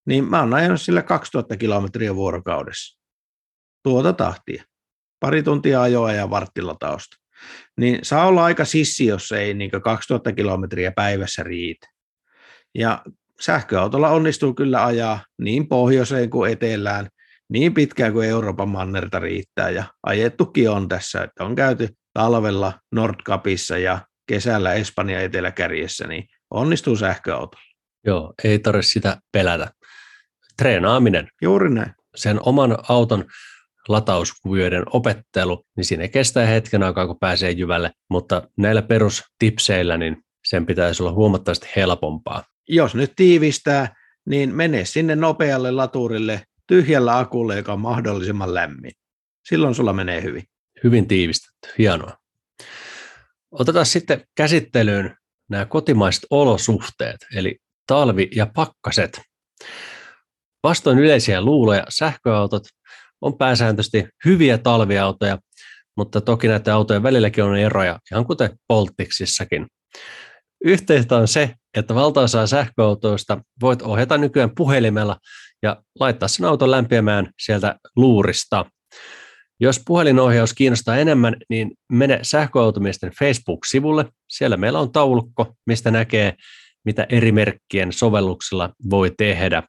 [0.08, 3.00] niin mä oon ajanut sillä 2000 kilometriä vuorokaudessa.
[3.84, 4.64] Tuota tahtia.
[5.20, 7.18] Pari tuntia ajoa ja varttilatausta.
[7.78, 11.88] Niin saa olla aika sissi, jos ei niin 2000 kilometriä päivässä riitä.
[12.76, 13.02] Ja
[13.42, 17.08] sähköautolla onnistuu kyllä ajaa niin pohjoiseen kuin etelään,
[17.50, 19.70] niin pitkään kuin Euroopan mannerta riittää.
[19.70, 26.96] Ja ajettukin on tässä, että on käyty talvella Nordkapissa ja kesällä Espanja eteläkärjessä, niin onnistuu
[26.96, 27.66] sähköautolla.
[28.06, 29.72] Joo, ei tarvitse sitä pelätä.
[30.58, 31.28] Treenaaminen.
[31.42, 31.94] Juuri näin.
[32.16, 33.26] Sen oman auton
[33.88, 40.66] latauskuvioiden opettelu, niin siinä kestää hetken aikaa, kun pääsee jyvälle, mutta näillä perustipseillä niin sen
[40.66, 42.44] pitäisi olla huomattavasti helpompaa.
[42.68, 48.92] Jos nyt tiivistää, niin mene sinne nopealle laturille tyhjällä akulle, joka on mahdollisimman lämmin.
[49.50, 50.44] Silloin sulla menee hyvin.
[50.84, 52.19] Hyvin tiivistetty, hienoa.
[53.52, 55.16] Otetaan sitten käsittelyyn
[55.50, 57.58] nämä kotimaiset olosuhteet, eli
[57.88, 59.22] talvi- ja pakkaset.
[60.64, 62.64] Vastoin yleisiä luuloja sähköautot
[63.22, 65.38] on pääsääntöisesti hyviä talviautoja,
[65.98, 69.68] mutta toki näiden autojen välilläkin on eroja, ihan kuten Poltiksissakin.
[70.66, 75.18] Yhteistä on se, että valtaosaa sähköautoista voit ohjata nykyään puhelimella
[75.64, 78.66] ja laittaa sen auton lämpiämään sieltä luurista.
[79.60, 84.06] Jos puhelinohjaus kiinnostaa enemmän, niin mene sähköautomiesten Facebook-sivulle.
[84.30, 86.34] Siellä meillä on taulukko, mistä näkee,
[86.86, 89.64] mitä eri merkkien sovelluksilla voi tehdä.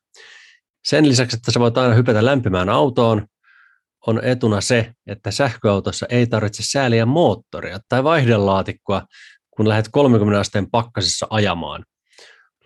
[0.85, 3.27] Sen lisäksi, että sä voit aina hypätä lämpimään autoon,
[4.07, 9.03] on etuna se, että sähköautossa ei tarvitse sääliä moottoria tai vaihdelaatikkoa,
[9.51, 11.85] kun lähdet 30 asteen pakkasissa ajamaan.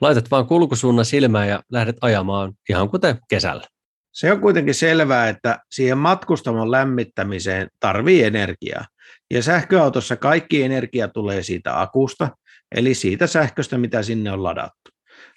[0.00, 3.66] Laitat vaan kulkusuunnan silmään ja lähdet ajamaan ihan kuten kesällä.
[4.14, 8.84] Se on kuitenkin selvää, että siihen matkustamon lämmittämiseen tarvii energiaa.
[9.30, 12.28] Ja sähköautossa kaikki energia tulee siitä akusta,
[12.74, 14.90] eli siitä sähköstä, mitä sinne on ladattu.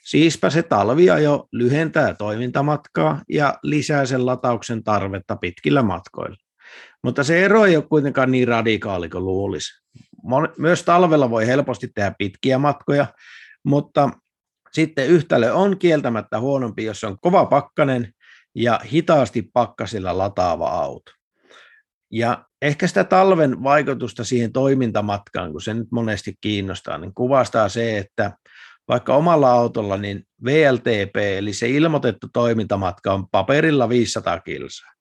[0.04, 6.38] Siispä se talviajo lyhentää toimintamatkaa ja lisää sen latauksen tarvetta pitkillä matkoilla.
[7.04, 9.84] Mutta se ero ei ole kuitenkaan niin radikaali kuin luulisi.
[10.58, 13.06] Myös talvella voi helposti tehdä pitkiä matkoja,
[13.64, 14.10] mutta
[14.72, 18.14] sitten yhtälö on kieltämättä huonompi, jos on kova pakkanen
[18.58, 21.12] ja hitaasti pakkasilla lataava auto.
[22.12, 27.98] Ja ehkä sitä talven vaikutusta siihen toimintamatkaan, kun se nyt monesti kiinnostaa, niin kuvastaa se,
[27.98, 28.32] että
[28.88, 34.92] vaikka omalla autolla, niin VLTP, eli se ilmoitettu toimintamatka on paperilla 500 kilsaa.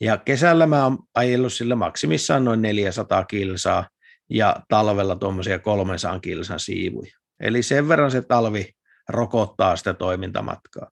[0.00, 3.88] Ja kesällä mä oon ajellut sillä maksimissaan noin 400 kilsaa
[4.30, 7.12] ja talvella tuommoisia 300 kilsan siivuja.
[7.40, 8.72] Eli sen verran se talvi
[9.08, 10.90] rokottaa sitä toimintamatkaa.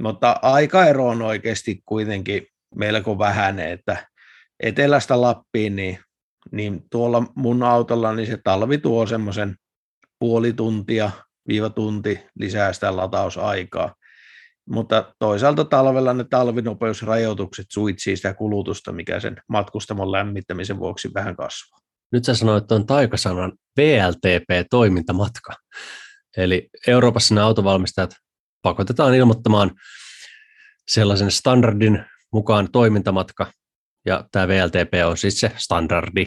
[0.00, 4.06] Mutta aikaero on oikeasti kuitenkin melko vähäinen, että
[4.60, 5.98] etelästä Lappiin, niin,
[6.52, 9.56] niin tuolla mun autolla niin se talvi tuo semmoisen
[10.18, 11.10] puoli tuntia
[11.48, 13.94] viiva tunti lisää sitä latausaikaa.
[14.70, 21.78] Mutta toisaalta talvella ne talvinopeusrajoitukset suitsii sitä kulutusta, mikä sen matkustamon lämmittämisen vuoksi vähän kasvaa.
[22.12, 25.52] Nyt sä sanoit tuon taikasanan VLTP-toimintamatka.
[26.36, 28.10] Eli Euroopassa nämä autovalmistajat
[28.64, 29.70] pakotetaan ilmoittamaan
[30.88, 33.52] sellaisen standardin mukaan toimintamatka,
[34.06, 36.26] ja tämä VLTP on siis se standardi.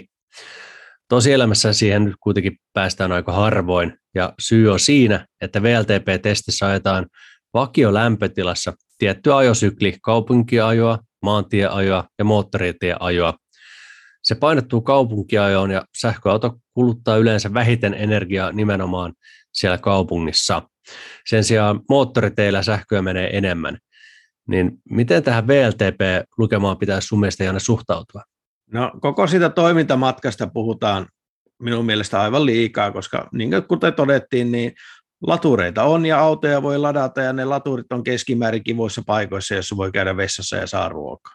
[1.09, 7.07] Tosielämässä siihen nyt kuitenkin päästään aika harvoin, ja syy on siinä, että VLTP-testissä ajetaan
[7.53, 13.33] vakiolämpötilassa tietty ajosykli kaupunkiajoa, maantieajoa ja moottoritieajoa.
[14.23, 19.13] Se painottuu kaupunkiajoon ja sähköauto kuluttaa yleensä vähiten energiaa nimenomaan
[19.53, 20.61] siellä kaupungissa.
[21.27, 23.77] Sen sijaan moottoriteillä sähköä menee enemmän.
[24.47, 28.23] Niin miten tähän VLTP-lukemaan pitäisi sun mielestä Janne suhtautua?
[28.71, 31.07] No koko sitä toimintamatkasta puhutaan
[31.61, 34.73] minun mielestä aivan liikaa, koska niin kuin kuten todettiin, niin
[35.21, 39.91] latureita on ja autoja voi ladata ja ne laturit on keskimäärin kivoissa paikoissa, jossa voi
[39.91, 41.33] käydä vessassa ja saa ruokaa.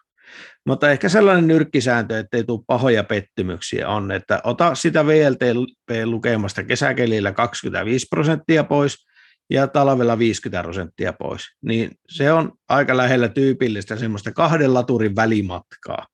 [0.67, 7.33] Mutta ehkä sellainen nyrkkisääntö, että ei tule pahoja pettymyksiä on, että ota sitä VLT-lukemasta kesäkelillä
[7.33, 9.07] 25 prosenttia pois
[9.53, 11.43] ja talvella 50 prosenttia pois.
[11.63, 16.07] Niin se on aika lähellä tyypillistä semmoista kahden laturin välimatkaa.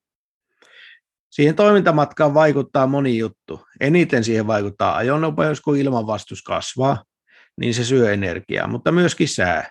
[1.30, 3.66] Siihen toimintamatkaan vaikuttaa moni juttu.
[3.80, 7.04] Eniten siihen vaikuttaa ajonopeus, kun ilmanvastus kasvaa,
[7.60, 9.70] niin se syö energiaa, mutta myöskin sää.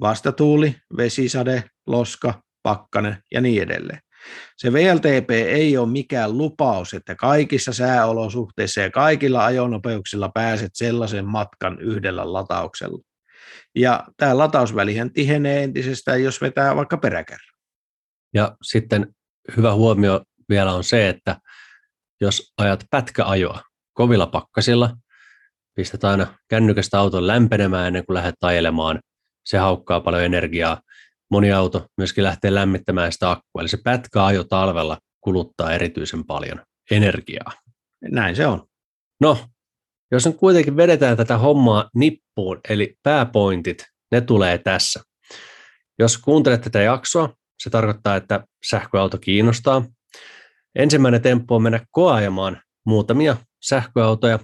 [0.00, 4.00] Vastatuuli, vesisade, loska, pakkanen ja niin edelleen.
[4.56, 11.80] Se VLTP ei ole mikään lupaus, että kaikissa sääolosuhteissa ja kaikilla ajonopeuksilla pääset sellaisen matkan
[11.80, 13.02] yhdellä latauksella.
[13.74, 17.56] Ja tämä latausvälihän tihenee entisestään, jos vetää vaikka peräkärrä.
[18.34, 19.14] Ja sitten
[19.56, 21.36] hyvä huomio vielä on se, että
[22.20, 23.62] jos ajat pätkäajoa
[23.92, 24.96] kovilla pakkasilla,
[25.74, 29.00] pistät aina kännykästä auton lämpenemään ennen kuin lähdet ajelemaan,
[29.44, 30.80] se haukkaa paljon energiaa.
[31.30, 37.52] Moni auto myöskin lähtee lämmittämään sitä akkua, eli se pätkäajo talvella kuluttaa erityisen paljon energiaa.
[38.02, 38.66] Näin se on.
[39.20, 39.38] No,
[40.10, 45.00] jos nyt kuitenkin vedetään tätä hommaa nippuun, eli pääpointit, ne tulee tässä.
[45.98, 49.82] Jos kuuntelet tätä jaksoa, se tarkoittaa, että sähköauto kiinnostaa,
[50.76, 54.38] Ensimmäinen temppu on mennä koajamaan muutamia sähköautoja.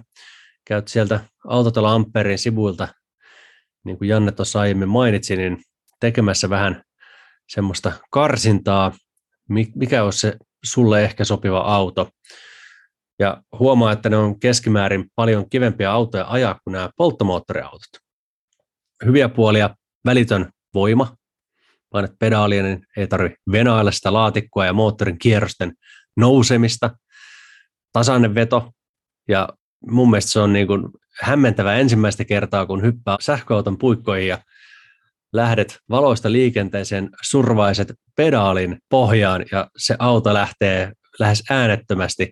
[0.67, 2.87] Käyt sieltä Autotalo Amperin sivuilta,
[3.85, 5.61] niin kuin Janne tuossa aiemmin mainitsi, niin
[6.03, 6.83] tekemässä vähän
[7.49, 8.91] semmoista karsintaa,
[9.75, 12.09] mikä olisi se sulle ehkä sopiva auto.
[13.19, 17.89] Ja huomaa, että ne on keskimäärin paljon kivempiä autoja ajaa kuin nämä polttomoottoriautot.
[19.05, 19.75] Hyviä puolia,
[20.05, 21.15] välitön voima.
[21.89, 25.73] Painat pedaalia, niin ei tarvitse venailla sitä laatikkoa ja moottorin kierrosten
[26.17, 26.97] nousemista,
[27.93, 28.71] tasainen veto
[29.29, 29.49] ja
[29.91, 30.83] mun mielestä se on niin kuin
[31.21, 34.37] hämmentävä ensimmäistä kertaa, kun hyppää sähköauton puikkoihin ja
[35.33, 42.31] lähdet valoista liikenteeseen, survaiset pedaalin pohjaan ja se auto lähtee lähes äänettömästi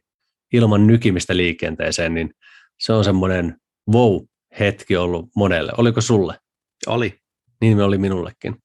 [0.53, 2.31] ilman nykimistä liikenteeseen, niin
[2.79, 3.57] se on semmoinen
[3.91, 5.71] wow-hetki ollut monelle.
[5.77, 6.37] Oliko sulle?
[6.87, 7.17] Oli.
[7.61, 8.55] Niin oli minullekin.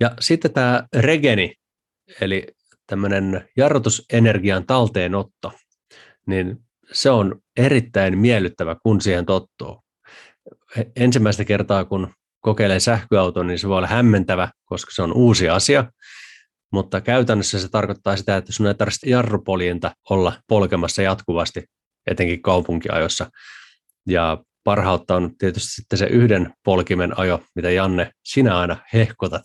[0.00, 1.54] Ja sitten tämä Regeni,
[2.20, 2.46] eli
[2.86, 5.52] tämmöinen jarrutusenergian talteenotto,
[6.26, 6.58] niin
[6.92, 9.82] se on erittäin miellyttävä, kun siihen tottuu.
[10.96, 15.84] Ensimmäistä kertaa, kun kokeilee sähköauton, niin se voi olla hämmentävä, koska se on uusi asia,
[16.72, 21.64] mutta käytännössä se tarkoittaa sitä, että sun ei tarvitse jarrupoljinta olla polkemassa jatkuvasti,
[22.06, 23.30] etenkin kaupunkiajossa.
[24.08, 29.42] Ja parhautta on tietysti sitten se yhden polkimen ajo, mitä Janne, sinä aina hehkotat.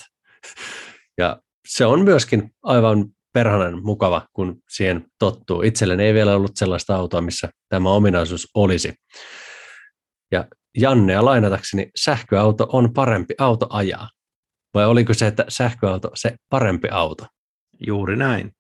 [1.18, 5.62] Ja se on myöskin aivan perhanen mukava, kun siihen tottuu.
[5.62, 8.94] Itselleni ei vielä ollut sellaista autoa, missä tämä ominaisuus olisi.
[10.32, 10.46] Ja
[10.80, 14.10] Jannea lainatakseni, sähköauto on parempi auto ajaa.
[14.74, 17.26] Vai oliko se, että sähköauto se parempi auto?
[17.88, 18.52] Juuri näin.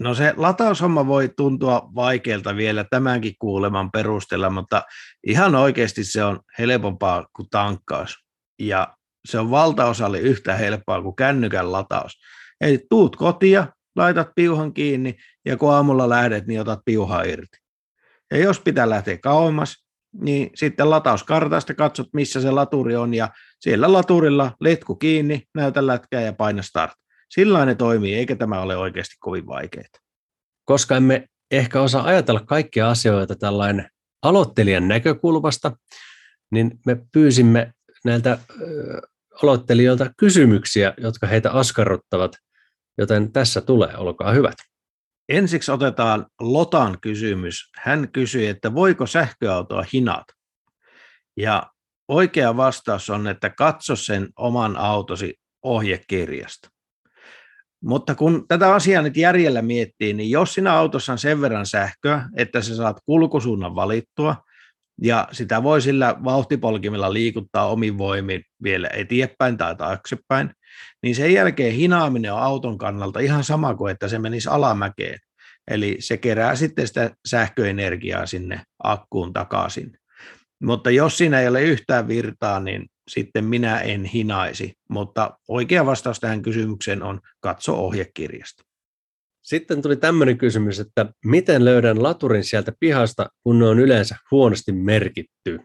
[0.00, 4.82] No se lataushomma voi tuntua vaikealta vielä tämänkin kuuleman perusteella, mutta
[5.26, 8.16] ihan oikeasti se on helpompaa kuin tankkaus.
[8.58, 8.96] Ja
[9.28, 12.12] se on valtaosalle yhtä helppoa kuin kännykän lataus.
[12.60, 13.66] Eli tuut kotia,
[13.96, 17.56] laitat piuhan kiinni ja kun aamulla lähdet, niin otat piuhaa irti.
[18.30, 19.87] Ja jos pitää lähteä kauemmas,
[20.20, 23.28] niin sitten latauskartasta katsot, missä se laturi on ja
[23.60, 26.92] siellä laturilla letku kiinni, näytä lätkää ja paina start.
[27.30, 29.84] Sillä ne toimii, eikä tämä ole oikeasti kovin vaikeaa.
[30.64, 33.90] Koska emme ehkä osaa ajatella kaikkia asioita tällainen
[34.22, 35.72] aloittelijan näkökulmasta,
[36.50, 37.72] niin me pyysimme
[38.04, 38.38] näiltä
[39.42, 42.32] aloittelijoilta kysymyksiä, jotka heitä askarruttavat
[42.98, 44.54] Joten tässä tulee, olkaa hyvät.
[45.28, 47.70] Ensiksi otetaan Lotan kysymys.
[47.76, 50.34] Hän kysyi, että voiko sähköautoa hinata?
[51.36, 51.70] Ja
[52.08, 56.68] oikea vastaus on, että katso sen oman autosi ohjekirjasta.
[57.84, 62.28] Mutta kun tätä asiaa nyt järjellä miettii, niin jos sinä autossa on sen verran sähköä,
[62.36, 64.36] että sä saat kulkusuunnan valittua,
[65.02, 70.50] ja sitä voi sillä vauhtipolkimella liikuttaa omin voimin vielä eteenpäin tai taaksepäin,
[71.02, 75.18] niin sen jälkeen hinaaminen on auton kannalta ihan sama kuin, että se menisi alamäkeen.
[75.70, 79.98] Eli se kerää sitten sitä sähköenergiaa sinne akkuun takaisin.
[80.62, 84.74] Mutta jos siinä ei ole yhtään virtaa, niin sitten minä en hinaisi.
[84.90, 88.67] Mutta oikea vastaus tähän kysymykseen on katso ohjekirjasta.
[89.48, 94.72] Sitten tuli tämmöinen kysymys, että miten löydän laturin sieltä pihasta, kun ne on yleensä huonosti
[94.72, 95.60] merkitty?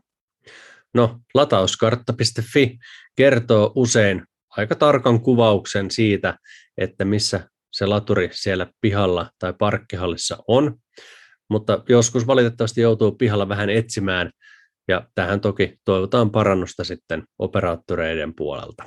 [0.93, 2.77] No, latauskartta.fi
[3.15, 6.37] kertoo usein aika tarkan kuvauksen siitä,
[6.77, 10.75] että missä se laturi siellä pihalla tai parkkihallissa on,
[11.49, 14.31] mutta joskus valitettavasti joutuu pihalla vähän etsimään,
[14.87, 18.83] ja tähän toki toivotaan parannusta sitten operaattoreiden puolelta.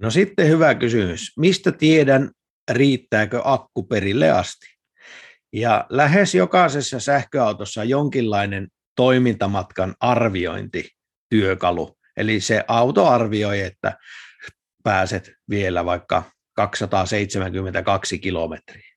[0.00, 1.32] No sitten hyvä kysymys.
[1.38, 2.30] Mistä tiedän,
[2.70, 4.66] riittääkö akku perille asti?
[5.52, 11.96] Ja lähes jokaisessa sähköautossa on jonkinlainen toimintamatkan arviointityökalu.
[12.16, 13.98] Eli se auto arvioi, että
[14.84, 16.22] pääset vielä vaikka
[16.56, 18.90] 272 kilometriä.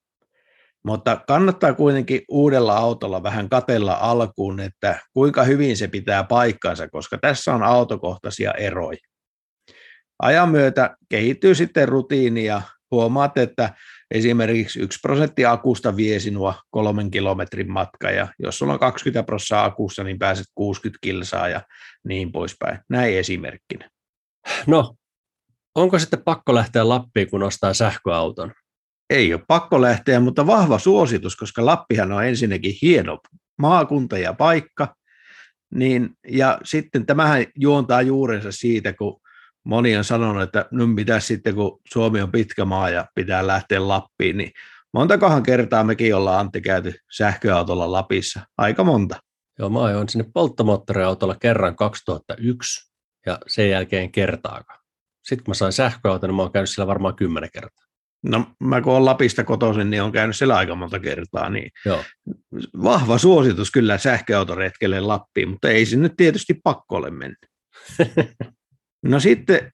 [0.86, 7.18] Mutta kannattaa kuitenkin uudella autolla vähän katella alkuun, että kuinka hyvin se pitää paikkansa, koska
[7.18, 8.98] tässä on autokohtaisia eroja.
[10.20, 12.62] Ajan myötä kehittyy sitten rutiini ja
[12.94, 13.74] huomaat, että
[14.12, 19.64] esimerkiksi yksi prosentti akusta vie sinua kolmen kilometrin matka ja jos sulla on 20 prosenttia
[19.64, 21.62] akussa, niin pääset 60 kilsaa ja
[22.08, 22.80] niin poispäin.
[22.90, 23.90] Näin esimerkkinä.
[24.68, 24.96] No,
[25.76, 28.52] onko sitten pakko lähteä Lappiin, kun ostaa sähköauton?
[29.10, 33.20] Ei ole pakko lähteä, mutta vahva suositus, koska Lappihan on ensinnäkin hieno
[33.58, 34.96] maakunta ja paikka.
[35.76, 39.22] Niin, ja sitten tämähän juontaa juurensa siitä, kun
[39.64, 43.88] moni on sanonut, että nyt pitäisi sitten, kun Suomi on pitkä maa ja pitää lähteä
[43.88, 44.52] Lappiin, niin
[44.94, 48.42] montakohan kertaa mekin ollaan Antti käyty sähköautolla Lapissa?
[48.58, 49.16] Aika monta.
[49.60, 52.92] Joo, mä ajoin sinne polttomoottoriautolla kerran 2001
[53.26, 54.80] ja sen jälkeen kertaakaan.
[55.24, 57.84] Sitten kun mä sain sähköauton, niin mä oon käynyt siellä varmaan kymmenen kertaa.
[58.24, 61.50] No mä kun olen Lapista kotoisin, niin on käynyt siellä aika monta kertaa.
[61.50, 62.04] Niin Joo.
[62.84, 67.40] Vahva suositus kyllä sähköautoretkelle Lappiin, mutta ei se nyt tietysti pakko ole mennyt.
[69.04, 69.72] no sitten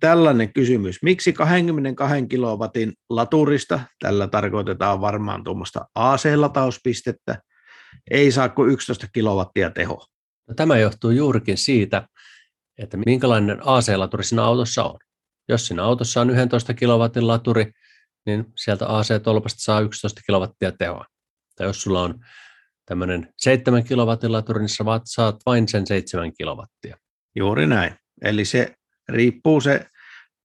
[0.00, 1.02] tällainen kysymys.
[1.02, 7.42] Miksi 22 kilowatin laturista, tällä tarkoitetaan varmaan tuommoista AC-latauspistettä,
[8.10, 10.06] ei saa kuin 11 kilowattia teho?
[10.48, 12.08] No, tämä johtuu juurikin siitä,
[12.78, 14.98] että minkälainen AC-laturi siinä autossa on.
[15.48, 17.70] Jos siinä autossa on 11 kilowatin laturi,
[18.26, 21.04] niin sieltä AC-tolpasta saa 11 kilowattia tehoa.
[21.56, 22.18] Tai jos sulla on
[22.86, 26.96] tämmöinen 7 kilowatin laturi, niin sä saat vain sen 7 kilowattia.
[27.36, 27.96] Juuri näin.
[28.24, 28.74] Eli se
[29.08, 29.86] riippuu se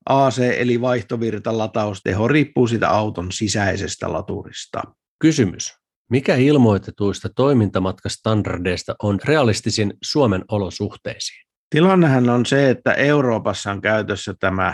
[0.09, 4.81] AC eli vaihtovirta latausteho riippuu siitä auton sisäisestä laturista.
[5.19, 5.73] Kysymys.
[6.09, 11.47] Mikä ilmoitetuista toimintamatkastandardeista on realistisin Suomen olosuhteisiin?
[11.69, 14.73] Tilannehän on se, että Euroopassa on käytössä tämä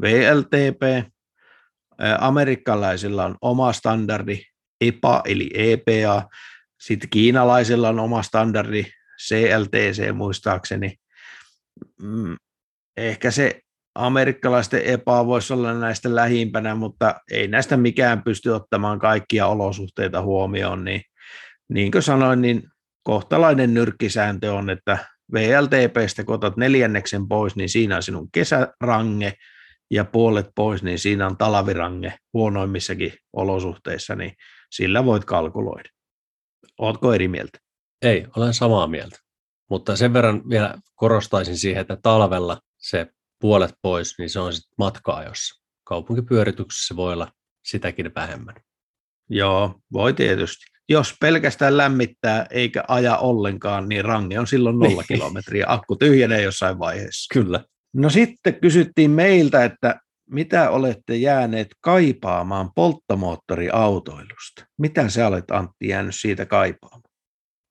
[0.00, 1.10] VLTP,
[2.18, 4.42] amerikkalaisilla on oma standardi
[4.80, 6.28] EPA eli EPA,
[6.80, 8.86] sitten kiinalaisilla on oma standardi
[9.28, 10.96] CLTC muistaakseni.
[12.02, 12.36] Mm,
[12.96, 13.60] ehkä se
[13.94, 20.84] amerikkalaisten EPA voisi olla näistä lähimpänä, mutta ei näistä mikään pysty ottamaan kaikkia olosuhteita huomioon,
[20.84, 21.02] niin
[21.68, 22.62] niin kuin sanoin, niin
[23.02, 24.98] kohtalainen nyrkkisääntö on, että
[25.32, 29.32] VLTPstä kun otat neljänneksen pois, niin siinä on sinun kesärange,
[29.90, 34.32] ja puolet pois, niin siinä on talavirange huonoimmissakin olosuhteissa, niin
[34.70, 35.88] sillä voit kalkuloida.
[36.78, 37.58] Oletko eri mieltä?
[38.02, 39.18] Ei, olen samaa mieltä.
[39.70, 43.06] Mutta sen verran vielä korostaisin siihen, että talvella se
[43.40, 45.62] puolet pois, niin se on sitten matka-ajossa.
[45.84, 47.32] Kaupunkipyörityksessä se voi olla
[47.64, 48.54] sitäkin vähemmän.
[49.30, 50.64] Joo, voi tietysti.
[50.88, 55.18] Jos pelkästään lämmittää eikä aja ollenkaan, niin range on silloin nolla niin.
[55.18, 55.64] kilometriä.
[55.68, 57.34] Akku tyhjenee jossain vaiheessa.
[57.34, 57.64] Kyllä.
[57.94, 60.00] No sitten kysyttiin meiltä, että
[60.30, 64.66] mitä olette jääneet kaipaamaan polttomoottoriautoilusta?
[64.78, 67.02] Mitä sä olet Antti jäänyt siitä kaipaamaan?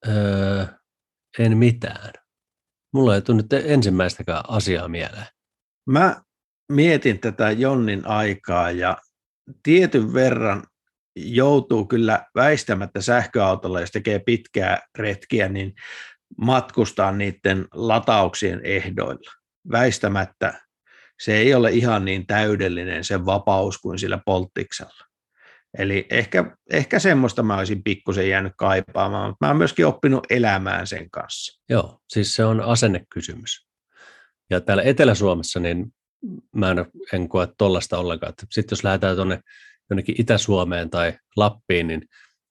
[0.08, 0.66] Öö,
[1.40, 2.14] en mitään.
[2.94, 5.26] Mulla ei tule nyt ensimmäistäkään asiaa mieleen.
[5.90, 6.22] Mä
[6.72, 8.98] mietin tätä Jonnin aikaa ja
[9.64, 10.64] tietyn verran
[11.16, 15.74] joutuu kyllä väistämättä sähköautolla, jos tekee pitkää retkiä, niin
[16.38, 19.32] matkustaa niiden latauksien ehdoilla
[19.72, 20.66] väistämättä
[21.20, 25.05] se ei ole ihan niin täydellinen se vapaus kuin sillä polttiksella.
[25.78, 30.88] Eli ehkä, ehkä semmoista mä olisin pikkusen jäänyt kaipaamaan, mutta mä oon myöskin oppinut elämään
[30.88, 31.62] sen kanssa.
[31.70, 33.68] Joo, siis se on asennekysymys.
[34.50, 35.94] Ja täällä Etelä-Suomessa, niin
[36.56, 38.34] mä en, en koe tollasta ollenkaan.
[38.52, 39.40] Sitten jos lähdetään tuonne
[39.90, 42.02] jonnekin Itä-Suomeen tai Lappiin, niin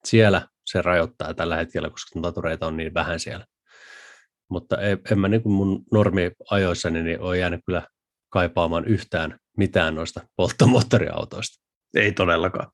[0.05, 3.47] siellä se rajoittaa tällä hetkellä, koska natureita on niin vähän siellä
[4.55, 7.87] mutta en, en mä niin kuin mun normiajoissani niin ole jäänyt kyllä
[8.31, 11.65] kaipaamaan yhtään mitään noista polttomoottoriautoista.
[11.95, 12.71] Ei todellakaan.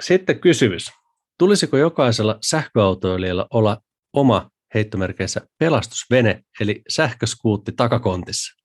[0.00, 0.90] Sitten kysymys.
[1.38, 3.78] Tulisiko jokaisella sähköautoilijalla olla
[4.12, 8.62] oma heittomerkeissä pelastusvene, eli sähköskuutti takakontissa?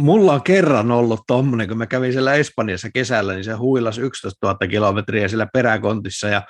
[0.00, 4.46] mulla on kerran ollut tuommoinen, kun mä kävin siellä Espanjassa kesällä, niin se huilas 11
[4.46, 6.42] 000 kilometriä siellä peräkontissa ja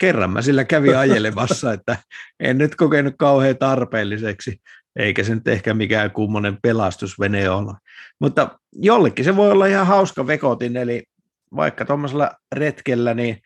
[0.00, 1.98] kerran mä sillä kävin ajelemassa, että
[2.40, 4.56] en nyt kokenut kauhean tarpeelliseksi,
[4.96, 7.72] eikä se nyt ehkä mikään kummonen pelastusvene ole.
[8.20, 11.02] Mutta jollekin se voi olla ihan hauska vekotin, eli
[11.56, 13.38] vaikka tuommoisella retkellä, niin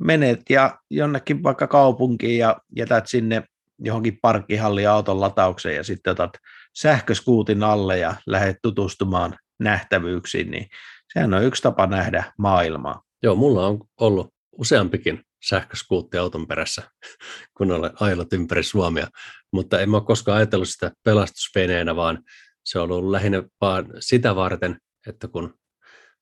[0.00, 3.42] menet ja jonnekin vaikka kaupunkiin ja jätät sinne
[3.78, 6.30] johonkin parkkihalliin auton lataukseen ja sitten otat
[6.78, 10.66] sähköskuutin alle ja lähdet tutustumaan nähtävyyksiin, niin
[11.12, 13.02] sehän on yksi tapa nähdä maailmaa.
[13.22, 16.82] Joo, mulla on ollut useampikin sähköskuutti auton perässä,
[17.56, 19.06] kun olen ajellut ympäri Suomea,
[19.52, 22.22] mutta en ole koskaan ajatellut sitä pelastusveneenä, vaan
[22.64, 24.76] se on ollut lähinnä vaan sitä varten,
[25.06, 25.54] että kun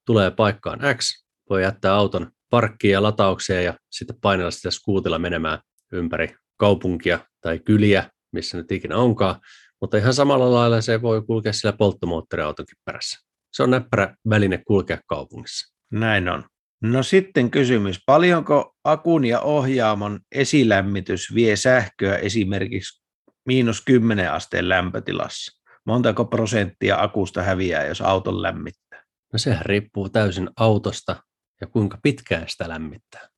[0.06, 5.58] tulee paikkaan X, voi jättää auton parkkiin ja lataukseen ja sitten painella sitä skuutilla menemään
[5.92, 9.40] ympäri kaupunkia tai kyliä, missä nyt ikinä onkaan,
[9.80, 13.18] mutta ihan samalla lailla se voi kulkea sillä polttomoottoriautonkin perässä.
[13.52, 15.74] Se on näppärä väline kulkea kaupungissa.
[15.92, 16.44] Näin on.
[16.82, 23.02] No sitten kysymys, paljonko akun ja ohjaamon esilämmitys vie sähköä esimerkiksi
[23.46, 25.62] miinus 10 asteen lämpötilassa?
[25.86, 29.02] Montako prosenttia akusta häviää, jos auton lämmittää?
[29.32, 31.16] No sehän riippuu täysin autosta
[31.60, 33.28] ja kuinka pitkään sitä lämmittää.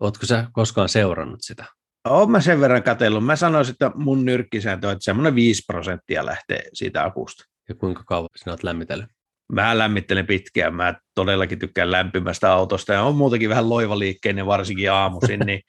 [0.00, 1.64] Oletko sä koskaan seurannut sitä?
[2.04, 3.24] Olen mä sen verran katsellut.
[3.24, 7.44] Mä sanoisin, että mun nyrkkisääntö on, että semmoinen 5 prosenttia lähtee siitä akusta.
[7.68, 9.06] Ja kuinka kauan sinä olet lämmitellyt?
[9.52, 10.74] Mä lämmittelen pitkään.
[10.74, 15.60] Mä todellakin tykkään lämpimästä autosta ja on muutenkin vähän loivaliikkeinen varsinkin aamuisin, niin,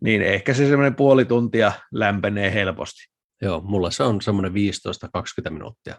[0.00, 3.06] niin ehkä se semmoinen puoli tuntia lämpenee helposti.
[3.42, 4.52] Joo, mulla se on semmoinen
[5.48, 5.94] 15-20 minuuttia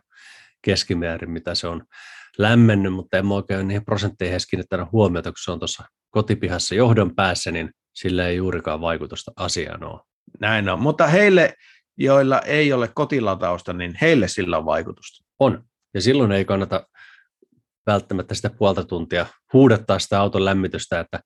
[0.62, 1.84] keskimäärin, mitä se on
[2.38, 6.76] lämmennyt, mutta en mä oikein niihin prosentteihin edes kiinnittänyt huomiota, kun se on tuossa kotipihassa
[6.76, 10.02] johdon päässä, niin sillä ei juurikaan vaikutusta asiaan ole.
[10.40, 11.54] Näin on, mutta heille,
[11.98, 15.26] joilla ei ole kotilatausta, niin heille sillä on vaikutusta.
[15.40, 15.64] On,
[15.94, 16.88] ja silloin ei kannata
[17.86, 21.20] välttämättä sitä puolta tuntia huudettaa sitä auton lämmitystä, että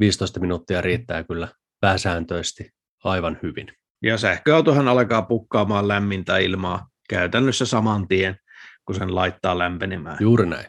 [0.00, 1.48] 15 minuuttia riittää kyllä
[1.80, 2.70] pääsääntöisesti
[3.04, 3.68] aivan hyvin.
[4.02, 8.36] Ja sähköautohan alkaa pukkaamaan lämmintä ilmaa käytännössä saman tien,
[8.86, 10.16] kun sen laittaa lämpenemään.
[10.20, 10.66] Juuri näin.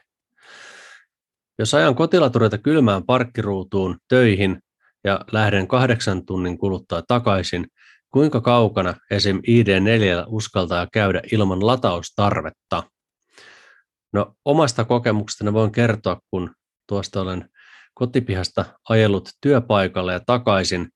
[1.59, 4.59] Jos ajan kotilatureita kylmään parkkiruutuun töihin
[5.03, 7.67] ja lähden kahdeksan tunnin kuluttua takaisin,
[8.09, 9.37] kuinka kaukana esim.
[9.37, 12.83] ID4 uskaltaa käydä ilman lataustarvetta?
[14.13, 16.55] No omasta kokemuksestani voin kertoa, kun
[16.87, 17.49] tuosta olen
[17.93, 20.89] kotipihasta ajellut työpaikalle ja takaisin,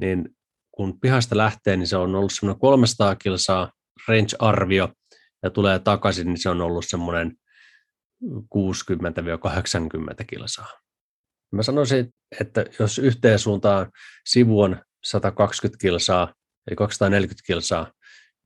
[0.00, 0.28] niin
[0.70, 3.72] kun pihasta lähtee, niin se on ollut semmoinen 300 kilsaa
[4.08, 4.88] range-arvio,
[5.42, 7.32] ja tulee takaisin, niin se on ollut semmoinen
[8.24, 8.28] 60-80
[10.26, 10.80] kilsaa.
[11.52, 13.90] Mä sanoisin, että jos yhteen suuntaan
[14.26, 16.34] sivu on 120 kilsaa,
[16.66, 17.92] eli 240 kilsaa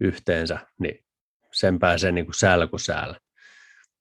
[0.01, 1.05] yhteensä, niin
[1.53, 3.18] sen pääsee niin kuin säällä kuin säällä.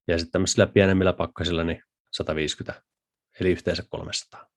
[0.08, 1.82] Ja sitten tämmöisillä pienemmillä pakkasilla niin
[2.12, 2.82] 150,
[3.40, 4.48] eli yhteensä 300.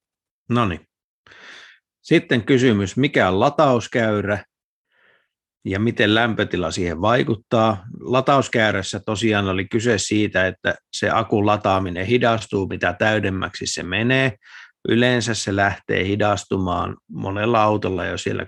[0.50, 0.88] No niin.
[2.02, 4.46] Sitten kysymys, mikä on latauskäyrä
[5.66, 7.86] ja miten lämpötila siihen vaikuttaa.
[7.99, 14.34] Latauskäyrässä tosiaan oli kyse siitä, että se akun lataaminen hidastuu, mitä täydemmäksi se menee.
[14.89, 18.47] Yleensä se lähtee hidastumaan monella autolla jo siellä 3-40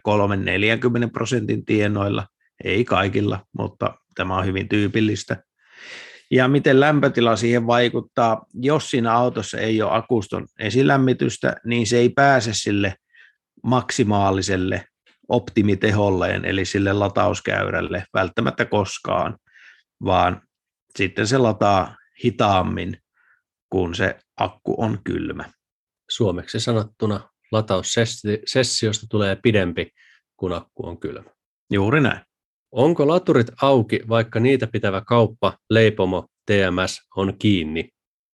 [1.14, 2.28] prosentin tienoilla,
[2.64, 5.44] ei kaikilla, mutta tämä on hyvin tyypillistä.
[6.32, 12.10] Ja miten lämpötila siihen vaikuttaa, jos siinä autossa ei ole akuston esilämmitystä, niin se ei
[12.10, 12.96] pääse sille
[13.64, 14.86] maksimaaliselle
[15.32, 19.38] optimiteholleen, eli sille latauskäyrälle välttämättä koskaan,
[20.06, 20.42] vaan
[20.96, 22.98] sitten se lataa hitaammin,
[23.70, 25.46] kun se akku on kylmä.
[26.10, 29.92] Suomeksi sanottuna lataussessiosta tulee pidempi,
[30.38, 31.30] kun akku on kylmä.
[31.72, 32.22] Juuri näin.
[32.72, 37.90] Onko laturit auki, vaikka niitä pitävä kauppa, leipomo, TMS on kiinni?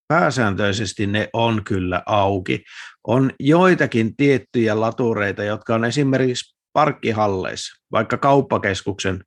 [0.07, 2.63] Pääsääntöisesti ne on kyllä auki.
[3.07, 9.23] On joitakin tiettyjä latureita, jotka on esimerkiksi parkkihalleissa, vaikka kauppakeskuksen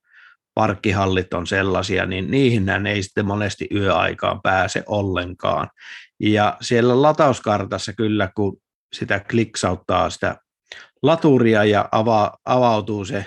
[0.54, 5.68] parkkihallit on sellaisia, niin niihin ei sitten monesti yöaikaan pääse ollenkaan.
[6.20, 8.60] Ja siellä latauskartassa kyllä, kun
[8.92, 10.36] sitä kliksauttaa sitä
[11.02, 13.26] laturia ja ava, avautuu se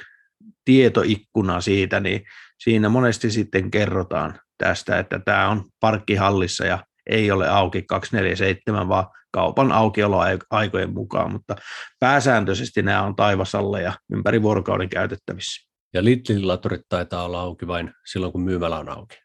[0.66, 2.24] tietoikkuna siitä, niin
[2.64, 9.08] siinä monesti sitten kerrotaan tästä, että tämä on parkkihallissa ja ei ole auki 247, vaan
[9.34, 11.56] kaupan aukioloaikojen mukaan, mutta
[12.00, 15.70] pääsääntöisesti nämä on taivasalle ja ympäri vuorokauden käytettävissä.
[15.94, 19.16] Ja Lidlin-laturit taitaa olla auki vain silloin, kun myymälä on auki.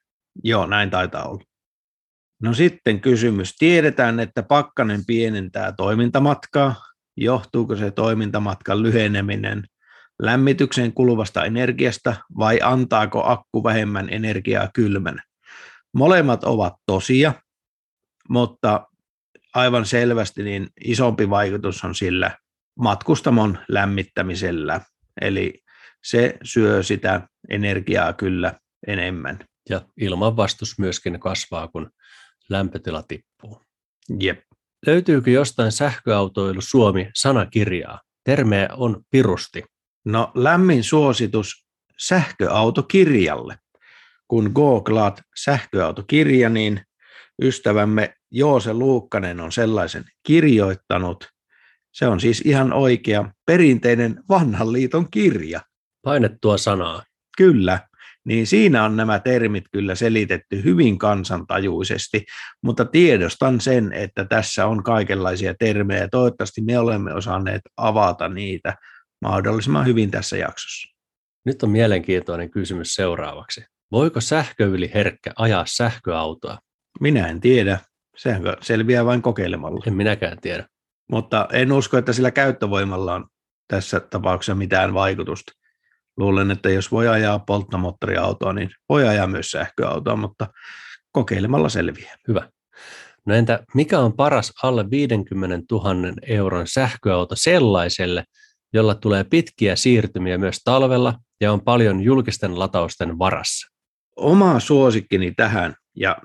[0.45, 1.45] Joo, näin taitaa olla.
[2.43, 3.57] No sitten kysymys.
[3.59, 6.75] Tiedetään, että pakkanen pienentää toimintamatkaa.
[7.17, 9.65] Johtuuko se toimintamatkan lyheneminen
[10.23, 15.23] lämmitykseen kuluvasta energiasta vai antaako akku vähemmän energiaa kylmänä?
[15.95, 17.33] Molemmat ovat tosia,
[18.29, 18.88] mutta
[19.59, 22.39] aivan selvästi niin isompi vaikutus on sillä
[22.79, 24.81] matkustamon lämmittämisellä.
[25.21, 25.63] Eli
[26.05, 28.55] se syö sitä energiaa kyllä
[28.87, 29.39] enemmän.
[29.71, 31.91] Ja ilmanvastus myöskin kasvaa, kun
[32.49, 33.63] lämpötila tippuu.
[34.21, 34.41] Jep.
[34.87, 38.01] Löytyykö jostain sähköautoilu Suomi sanakirjaa?
[38.25, 39.65] Termeä on pirusti.
[40.05, 41.67] No lämmin suositus
[41.99, 43.59] sähköautokirjalle.
[44.29, 46.81] Kun googlaat sähköautokirja, niin
[47.43, 51.29] ystävämme Joose Luukkanen on sellaisen kirjoittanut.
[51.93, 55.61] Se on siis ihan oikea perinteinen vanhan liiton kirja.
[56.03, 57.03] Painettua sanaa.
[57.37, 57.89] Kyllä,
[58.25, 62.25] niin siinä on nämä termit kyllä selitetty hyvin kansantajuisesti,
[62.63, 68.77] mutta tiedostan sen, että tässä on kaikenlaisia termejä toivottavasti me olemme osanneet avata niitä
[69.23, 70.95] mahdollisimman hyvin tässä jaksossa.
[71.47, 73.65] Nyt on mielenkiintoinen kysymys seuraavaksi.
[73.93, 76.59] Voiko sähköyli herkkä ajaa sähköautoa?
[77.01, 77.79] Minä en tiedä.
[78.19, 79.83] Sehän selviää vain kokeilemalla.
[79.87, 80.67] En minäkään tiedä.
[81.11, 83.27] Mutta en usko, että sillä käyttövoimalla on
[83.69, 85.53] tässä tapauksessa mitään vaikutusta.
[86.17, 90.47] Luulen, että jos voi ajaa polttomoottoriautoa, niin voi ajaa myös sähköautoa, mutta
[91.13, 92.17] kokeilemalla selviää.
[92.29, 92.49] Hyvä.
[93.27, 98.25] No entä mikä on paras alle 50 000 euron sähköauto sellaiselle,
[98.73, 103.69] jolla tulee pitkiä siirtymiä myös talvella ja on paljon julkisten latausten varassa?
[104.17, 106.17] Oma suosikkini tähän, ja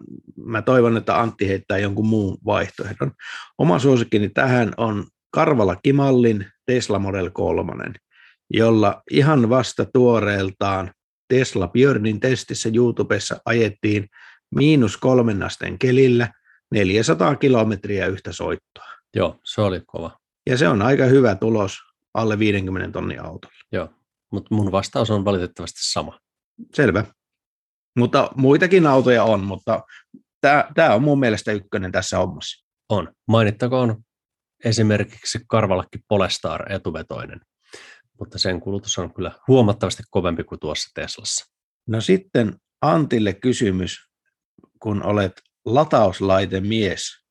[0.45, 3.11] mä toivon, että Antti heittää jonkun muun vaihtoehdon.
[3.57, 7.93] Oma suosikkini tähän on Karvala Kimallin Tesla Model 3,
[8.49, 10.91] jolla ihan vasta tuoreeltaan
[11.27, 14.07] Tesla Björnin testissä YouTubessa ajettiin
[14.55, 16.29] miinus kolmen asteen kelillä
[16.71, 18.85] 400 kilometriä yhtä soittoa.
[19.15, 20.17] Joo, se oli kova.
[20.49, 21.77] Ja se on aika hyvä tulos
[22.13, 23.55] alle 50 tonnin autolla.
[23.71, 23.89] Joo,
[24.31, 26.19] mutta mun vastaus on valitettavasti sama.
[26.73, 27.05] Selvä.
[27.97, 29.83] Mutta muitakin autoja on, mutta
[30.75, 32.65] tämä on mun mielestä ykkönen tässä hommassa.
[32.89, 33.13] On.
[33.27, 34.03] Mainittakoon
[34.65, 37.41] esimerkiksi Karvalakki Polestar etuvetoinen,
[38.19, 41.45] mutta sen kulutus on kyllä huomattavasti kovempi kuin tuossa Teslassa.
[41.87, 43.97] No sitten Antille kysymys,
[44.79, 47.23] kun olet latauslaitemies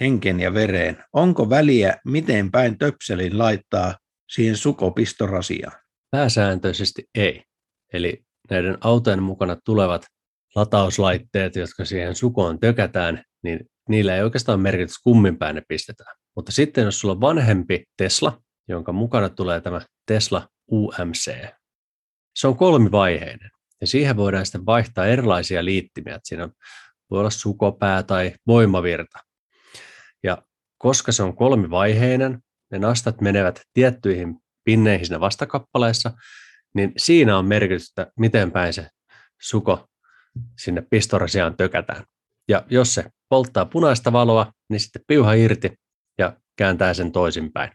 [0.00, 1.04] henken ja vereen.
[1.12, 3.98] Onko väliä, miten päin töpselin laittaa
[4.30, 5.80] siihen sukopistorasiaan?
[6.10, 7.44] Pääsääntöisesti ei.
[7.92, 10.06] Eli näiden autojen mukana tulevat
[10.54, 16.16] latauslaitteet, jotka siihen sukoon tökätään, niin niillä ei oikeastaan merkitys kummin päin ne pistetään.
[16.36, 18.38] Mutta sitten jos sulla on vanhempi Tesla,
[18.68, 21.32] jonka mukana tulee tämä Tesla UMC,
[22.36, 23.50] se on kolmivaiheinen.
[23.80, 26.20] Ja siihen voidaan sitten vaihtaa erilaisia liittimiä.
[26.24, 26.48] Siinä
[27.10, 29.18] voi olla sukopää tai voimavirta.
[30.22, 30.42] Ja
[30.78, 32.38] koska se on kolmivaiheinen,
[32.70, 36.10] ne nastat menevät tiettyihin pinneihin siinä vastakappaleessa,
[36.74, 38.88] niin siinä on merkitystä, miten päin se
[39.42, 39.86] suko
[40.58, 42.04] sinne pistorasiaan tökätään.
[42.48, 45.72] Ja jos se polttaa punaista valoa, niin sitten piuha irti
[46.18, 47.72] ja kääntää sen toisinpäin.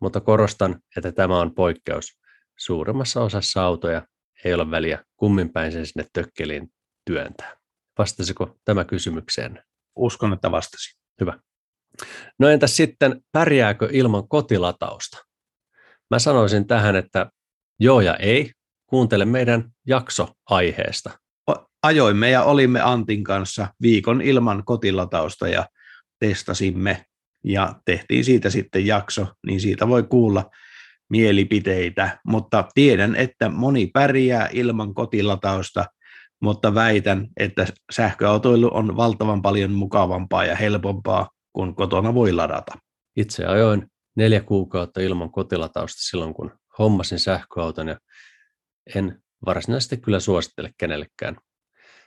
[0.00, 2.18] Mutta korostan, että tämä on poikkeus.
[2.58, 4.06] Suurimmassa osassa autoja
[4.44, 6.68] ei ole väliä kummin päin sen sinne tökkeliin
[7.04, 7.56] työntää.
[7.98, 9.62] Vastasiko tämä kysymykseen?
[9.96, 10.98] Uskon, että vastasi.
[11.20, 11.38] Hyvä.
[12.38, 15.24] No entäs sitten, pärjääkö ilman kotilatausta?
[16.10, 17.30] Mä sanoisin tähän, että
[17.80, 18.50] joo ja ei.
[18.86, 21.10] Kuuntele meidän jakso aiheesta.
[21.82, 25.66] Ajoimme ja olimme Antin kanssa viikon ilman kotilatausta ja
[26.18, 27.04] testasimme
[27.44, 30.50] ja tehtiin siitä sitten jakso, niin siitä voi kuulla
[31.10, 35.84] mielipiteitä, mutta tiedän, että moni pärjää ilman kotilatausta,
[36.42, 42.72] mutta väitän, että sähköautoilu on valtavan paljon mukavampaa ja helpompaa, kun kotona voi ladata.
[43.16, 47.98] Itse ajoin neljä kuukautta ilman kotilatausta silloin, kun hommasin sähköauton ja
[48.94, 51.36] en varsinaisesti kyllä suosittele kenellekään.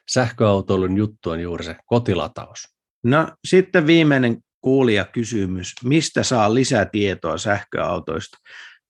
[0.09, 2.59] Sähköautoilun juttu on juuri se kotilataus.
[3.03, 8.38] No sitten viimeinen kuulija kysymys, mistä saa lisätietoa sähköautoista?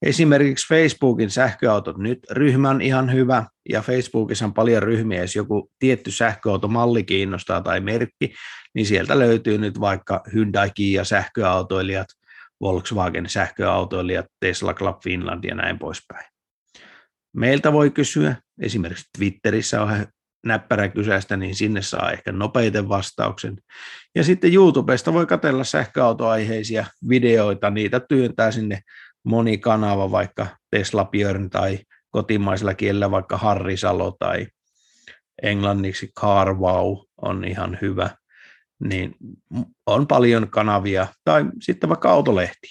[0.02, 5.70] Esimerkiksi Facebookin sähköautot nyt, ryhmä on ihan hyvä, ja Facebookissa on paljon ryhmiä, jos joku
[5.78, 8.34] tietty sähköautomalli kiinnostaa tai merkki,
[8.74, 12.06] niin sieltä löytyy nyt vaikka Hyundai Kia sähköautoilijat,
[12.60, 16.26] Volkswagen sähköautoilijat, Tesla Club Finland ja näin poispäin.
[17.36, 20.06] Meiltä voi kysyä, esimerkiksi Twitterissä on
[20.46, 23.56] näppärä kysästä, niin sinne saa ehkä nopeiten vastauksen.
[24.14, 28.80] Ja sitten YouTubesta voi katella sähköautoaiheisia videoita, niitä työntää sinne
[29.24, 31.78] moni kanava, vaikka Tesla Björn tai
[32.10, 34.46] kotimaisella kielellä vaikka Harri Salo tai
[35.42, 38.10] englanniksi Car Wow on ihan hyvä
[38.84, 39.16] niin
[39.86, 42.68] on paljon kanavia, tai sitten vaikka autolehti.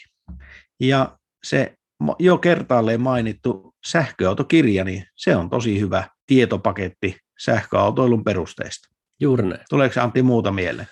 [0.80, 1.74] Ja se
[2.20, 8.88] jo kertaalleen mainittu sähköautokirja, niin se on tosi hyvä tietopaketti sähköautoilun perusteista.
[9.20, 9.62] Juuri näin.
[9.70, 10.88] Tuleeko Antti muuta mieleen?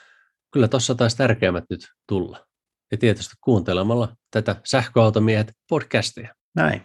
[0.53, 2.45] Kyllä tuossa taisi tärkeimmät nyt tulla.
[2.91, 6.33] Ja tietysti kuuntelemalla tätä Sähköautomiehet podcastia.
[6.55, 6.83] Näin.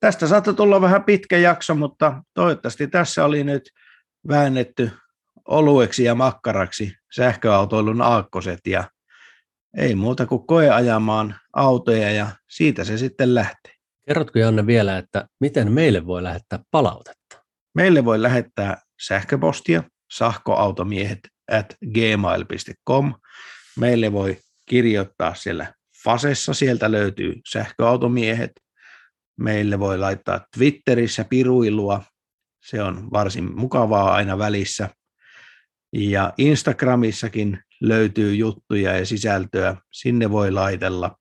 [0.00, 3.62] Tästä saattoi tulla vähän pitkä jakso, mutta toivottavasti tässä oli nyt
[4.28, 4.90] väännetty
[5.48, 8.90] olueksi ja makkaraksi sähköautoilun aakkoset ja
[9.76, 13.72] ei muuta kuin koe ajamaan autoja ja siitä se sitten lähtee.
[14.06, 17.44] Kerrotko Janne vielä, että miten meille voi lähettää palautetta?
[17.74, 21.18] Meille voi lähettää sähköpostia sahkoautomiehet
[21.52, 23.14] at gmail.com.
[23.78, 24.38] Meille voi
[24.68, 25.74] kirjoittaa siellä
[26.04, 28.52] Fasessa, sieltä löytyy sähköautomiehet.
[29.38, 32.02] Meille voi laittaa Twitterissä piruilua,
[32.64, 34.88] se on varsin mukavaa aina välissä.
[35.92, 41.16] Ja Instagramissakin löytyy juttuja ja sisältöä, sinne voi laitella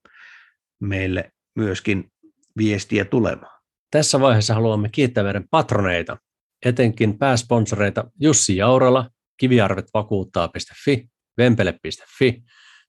[0.80, 2.11] meille myöskin
[2.57, 3.61] viestiä tulemaan.
[3.91, 6.17] Tässä vaiheessa haluamme kiittää meidän patroneita,
[6.65, 12.43] etenkin pääsponsoreita Jussi Jaurala, kiviarvetvakuuttaa.fi, vempele.fi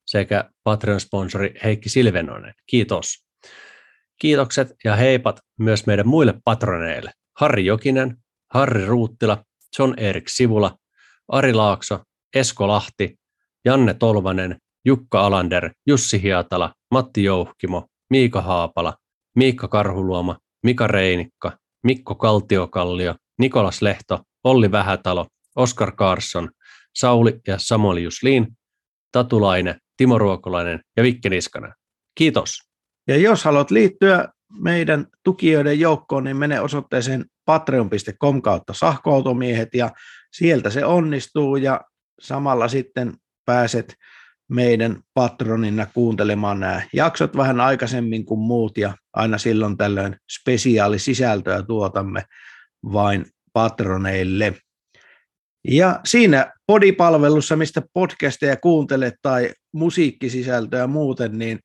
[0.07, 2.55] sekä Patreon-sponsori Heikki Silvenoinen.
[2.67, 3.27] Kiitos.
[4.21, 7.11] Kiitokset ja heipat myös meidän muille patroneille.
[7.37, 8.17] Harri Jokinen,
[8.55, 9.45] Harri Ruuttila,
[9.79, 10.77] John Erik Sivula,
[11.33, 12.01] Ari Laakso,
[12.35, 13.15] Esko Lahti,
[13.65, 18.97] Janne Tolvanen, Jukka Alander, Jussi Hiatala, Matti Jouhkimo, Miika Haapala,
[19.37, 25.27] Miikka Karhuluoma, Mika Reinikka, Mikko Kaltiokallio, Nikolas Lehto, Olli Vähätalo,
[25.57, 26.51] Oskar Karsson,
[26.95, 28.47] Sauli ja Samuel Juslin,
[29.13, 31.73] Tatulainen, Timo Ruokolainen ja Vikke Niskanen.
[32.15, 32.59] Kiitos.
[33.09, 39.91] Ja jos haluat liittyä meidän tukijoiden joukkoon, niin mene osoitteeseen patreon.com kautta sahkoautomiehet ja
[40.33, 41.81] sieltä se onnistuu ja
[42.21, 43.15] samalla sitten
[43.45, 43.95] pääset
[44.51, 52.25] meidän patronina kuuntelemaan nämä jaksot vähän aikaisemmin kuin muut ja aina silloin tällöin spesiaalisisältöä tuotamme
[52.93, 54.55] vain patroneille.
[55.69, 61.59] Ja siinä podipalvelussa, mistä podcasteja kuuntelet tai musiikkisisältöä muuten, niin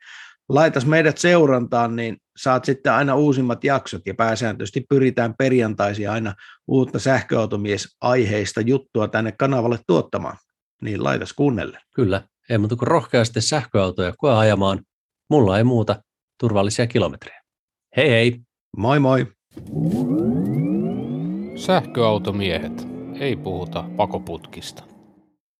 [0.49, 6.33] laitas meidät seurantaan, niin saat sitten aina uusimmat jaksot ja pääsääntöisesti pyritään perjantaisin aina
[6.67, 10.37] uutta sähköautomies-aiheista juttua tänne kanavalle tuottamaan.
[10.81, 11.79] Niin laitas kuunnelle.
[11.95, 14.81] Kyllä, ei muuta kuin rohkeasti sähköautoja koe ajamaan.
[15.29, 16.03] Mulla ei muuta
[16.39, 17.41] turvallisia kilometrejä.
[17.97, 18.39] Hei hei!
[18.77, 19.27] Moi moi!
[21.55, 22.87] Sähköautomiehet.
[23.19, 24.94] Ei puhuta pakoputkista.